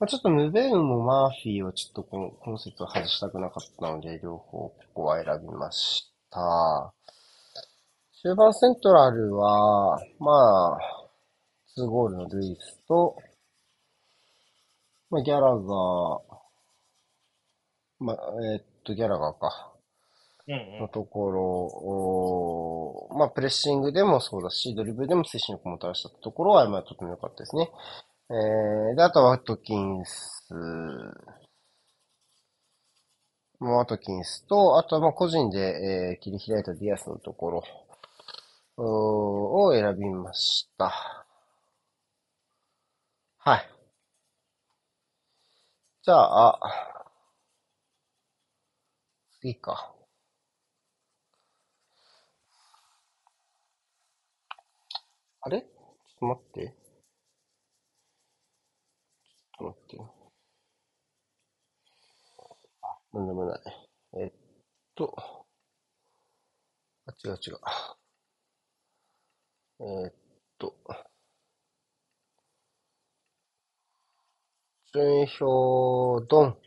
[0.00, 6.94] まあ、ちょっとムベーンもマーフィーをちょっとこの、この説を外したくなかったので、両方ここは選びました。
[8.22, 10.78] 終盤セントラルは、まあ、
[11.78, 13.16] 2ゴールのルイスと、
[15.10, 15.60] まあ、ギャラガー、
[17.98, 18.16] まあ、
[18.54, 19.69] えーっと、ギャラガーか、
[20.80, 27.70] のところを、まあ、プレッシングでもそうだし、ドリブルでも推進力もたらしたところは、まあ、とても良かったですね。
[28.30, 30.54] えー、で、あとはワトキンス、
[33.60, 37.62] もうワトキンスと、あとはまあ個人で、えー切り開いたディアスのところ
[38.76, 40.92] を選びました。
[43.38, 43.70] はい。
[46.02, 46.60] じゃあ、
[49.40, 49.92] 次か。
[55.42, 55.62] あれ？
[55.62, 56.74] ちょっと待って。
[59.58, 59.98] ちょっと待って。
[62.82, 63.60] あ、なんでもない。
[64.18, 64.32] えっ
[64.94, 65.14] と。
[67.06, 67.58] あ、違う違う。
[70.04, 70.12] えっ
[70.58, 70.74] と。
[74.92, 76.58] 順位表、ドン。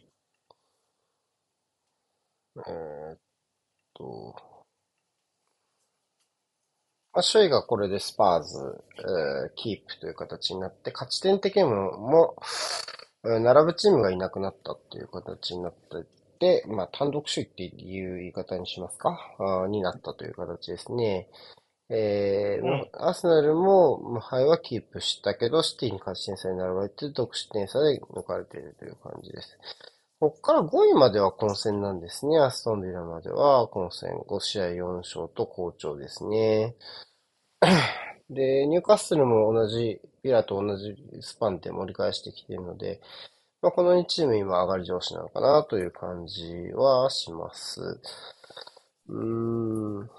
[2.55, 3.19] えっ
[3.93, 4.52] と。
[7.13, 12.35] まあ、首位がこれでスパーズ、えーキープという形になって、勝ち点的にも、も
[13.25, 16.05] えー並ぶチームがいなくなったっていう形になって
[16.39, 19.17] て、まあ、単独首位っていう言い方にしますか？
[19.39, 21.29] あーになったという形ですね。
[21.89, 29.57] えーうんアーセナルも無敗はキープしたけど、シティに勝ち点差に並ばれて、得失点差で抜かれているという感じです。
[30.23, 32.39] ここから5位までは混戦なんですね。
[32.39, 36.77] アストンビラまでは混戦5試合4勝と好調ですね。
[38.29, 43.01] で、ニューカッスルも同じ、ビラと同じスパンで盛り返してきているので、
[43.61, 47.99] まあ、この2チーム今上がり調子なのかなという感じはします。
[49.09, 50.09] うーん。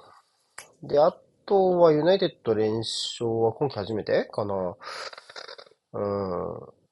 [0.82, 1.16] で、あ
[1.46, 4.76] とはユナイテッド連勝は今季初めてかな。
[5.94, 6.83] うん。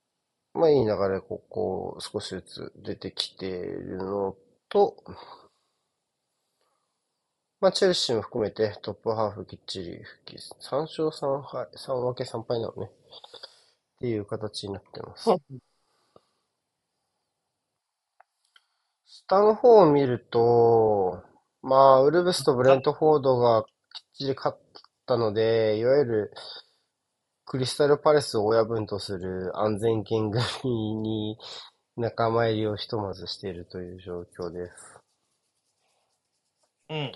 [0.54, 4.36] まあいい流れ、ここ、少しずつ出てきているの
[4.68, 4.96] と、
[7.60, 12.90] まあチェルシーも含めてトップハーフきっちり復帰、3勝3敗、3分け3敗なのね。
[13.96, 15.28] っていう形になってます。
[19.06, 21.22] 下の方を見ると、
[21.62, 23.68] まあ、ウルブスとブレントフォードがきっ
[24.14, 24.58] ちり勝っ
[25.06, 26.34] たので、いわゆる
[27.44, 31.39] クリスタルパレスを親分とする安全圏組に
[31.97, 35.01] 仲間入りをひとまずしているという状況です。
[36.89, 37.12] うん。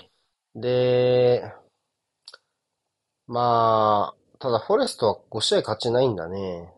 [0.61, 1.53] で、
[3.27, 6.73] まあ、ただフォレストは5試合勝ちないんだね。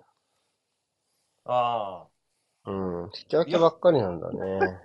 [1.44, 2.70] ああ。
[2.70, 4.78] うん、引き分けばっかりなんだね。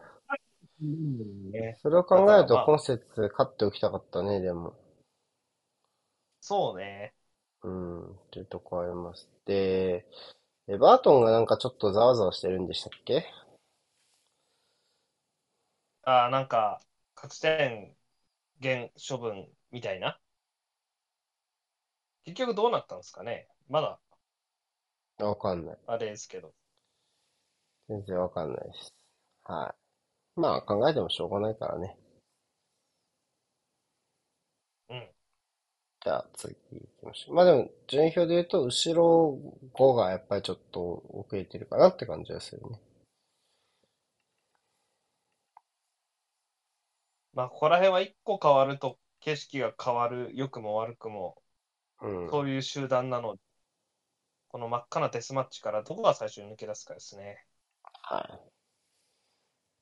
[0.80, 4.74] ね、それを考えるとまあ今節勝っておきたかったね、でも。
[6.42, 7.14] そうね。
[7.64, 9.30] うん、っていうとこあります。
[9.46, 10.06] で、
[10.68, 13.26] エバートンがなんかちょっとざわざわしてるんでしたっけ？
[16.04, 16.82] ああ、なんか、
[17.16, 17.96] 勝ち点
[18.60, 20.20] 減処分みたいな。
[22.26, 23.48] 結局どうなったんですかね？
[23.70, 24.00] まだ、
[25.26, 25.78] わかんない。
[25.88, 26.54] あれですけど。
[27.88, 28.94] 全然わかんないです。
[29.44, 29.74] は
[30.38, 30.40] い。
[30.40, 31.98] まあ考えてもしょうがないからね。
[34.90, 35.10] うん。
[36.04, 37.36] じゃあ次行きましょう。
[37.36, 39.40] まあでも順位表で言うと後ろ
[39.74, 42.80] 5がやっぱりちょっと遅れてるかなって感じがするね。
[47.34, 51.42] まあ、ここら辺は一個変わると景色が変わる、良くも悪くも、
[52.02, 52.30] うん。
[52.30, 53.42] そういう集団なので、
[54.50, 57.44] この真っ赤なデスマッチからどこが最初に抜け出すかですね。
[58.04, 58.40] はい。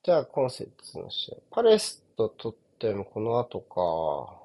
[0.04, 1.36] じゃあ今節の試合。
[1.50, 4.41] パレスとトッテもこの後か。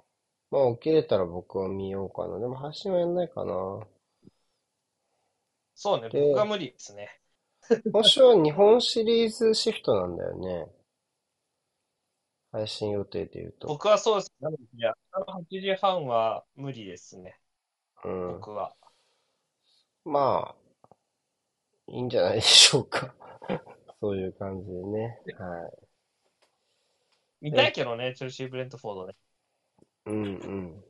[0.50, 2.40] まあ起きれたら僕は見ようかな。
[2.40, 3.86] でも配信はやんないかな。
[5.76, 7.10] そうね、で僕は無理ですね。
[7.92, 10.72] 今週は日本シリーズシフトなんだよね。
[12.52, 13.68] 配信予定で言うと。
[13.68, 14.34] 僕はそうです。
[14.40, 17.40] なので、いや、8時半は無理ですね、
[18.06, 18.34] うん。
[18.40, 18.76] 僕は。
[20.06, 20.98] まあ、
[21.88, 23.14] いいんじゃないでしょうか。
[24.00, 25.22] そういう感じでね。
[25.38, 25.88] はい。
[27.42, 29.14] 見たいけどね、チェルシー・ブレントフォードね。
[30.08, 30.84] うんうん。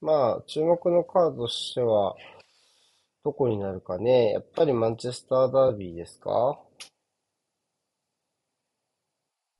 [0.00, 2.16] まあ、注目のカードとしては、
[3.24, 4.32] どこになるかね。
[4.32, 6.58] やっぱりマンチェスターダービーですか？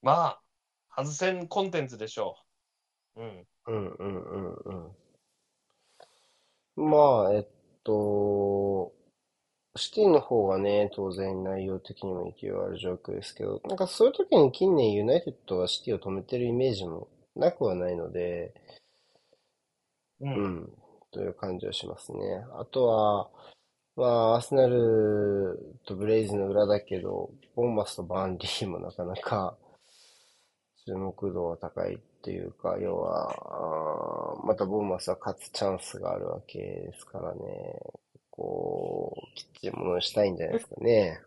[0.03, 0.43] まあ、
[0.97, 2.37] 外せんコンテンツでしょ
[3.15, 3.23] う。
[3.23, 3.47] うん。
[3.67, 4.39] うんうんう
[4.73, 4.93] ん
[6.77, 6.91] うん。
[6.91, 7.47] まあ、えっ
[7.85, 8.93] と、
[9.77, 17.07] シティの方がね、当然内容的にも勢いある状況ですけど、なんかそういう時に近年ユナイテッドはシティを止めてるイメージも
[17.37, 18.55] なくはないので、
[20.21, 20.27] う。
[20.27, 20.73] うんん、
[21.11, 22.19] という感じはしますね。
[22.59, 23.31] あとは、
[23.97, 29.57] まあ、アーセナルとブレイズの裏だけど、ボンマスとバーンリーもなかなか
[30.87, 33.31] 注目度は高いっていうか、要は、
[34.39, 37.41] あーまたボンマスは勝つチャンスがあるわけですからね、
[38.31, 41.21] こう、きっちりものにしたいんじゃないですかね。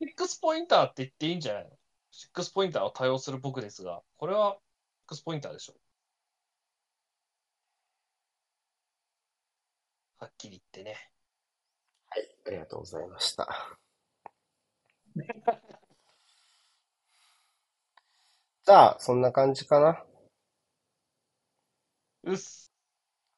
[0.00, 1.70] シックスポインターって言っていいんじゃないの？
[2.12, 4.58] シックスポインターを多用する僕ですが、これはシ
[5.06, 5.74] ックスポインターでしょ。
[10.18, 11.10] はっきり言ってね。
[12.10, 13.48] はい、ありがとうございました。
[18.64, 20.04] じゃあ、そんな感じかな。
[22.24, 22.70] うっす。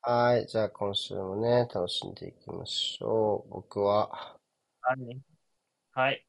[0.02, 0.46] はい。
[0.46, 3.50] じゃあ今週もね、楽しんでいきましょう。
[3.50, 4.36] 僕は、
[4.82, 5.22] 何？
[5.92, 6.26] はい。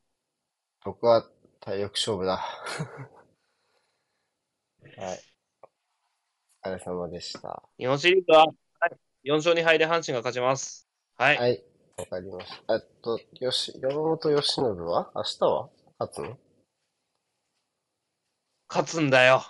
[0.85, 1.29] 僕は
[1.65, 2.37] 体力勝負だ。
[4.97, 5.19] はい。
[6.63, 7.63] お疲れ様でした。
[7.79, 8.53] 日本シリーズは、は
[9.23, 10.87] い、4勝2敗で阪神が勝ちます。
[11.17, 11.37] はい。
[11.37, 11.65] はい。
[11.97, 12.75] わかりました。
[12.75, 15.11] えっと、よし、山本由伸は？
[15.15, 15.69] 明日は？
[15.97, 16.37] 勝つの？
[18.69, 19.41] 勝つんだよ。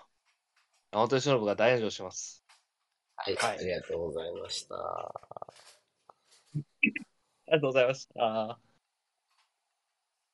[0.94, 2.46] 山本由伸が大炎上します。
[3.18, 3.36] はい。
[3.36, 4.76] はいありがとうございました。
[4.76, 5.12] あ
[7.48, 8.58] りがとうございました。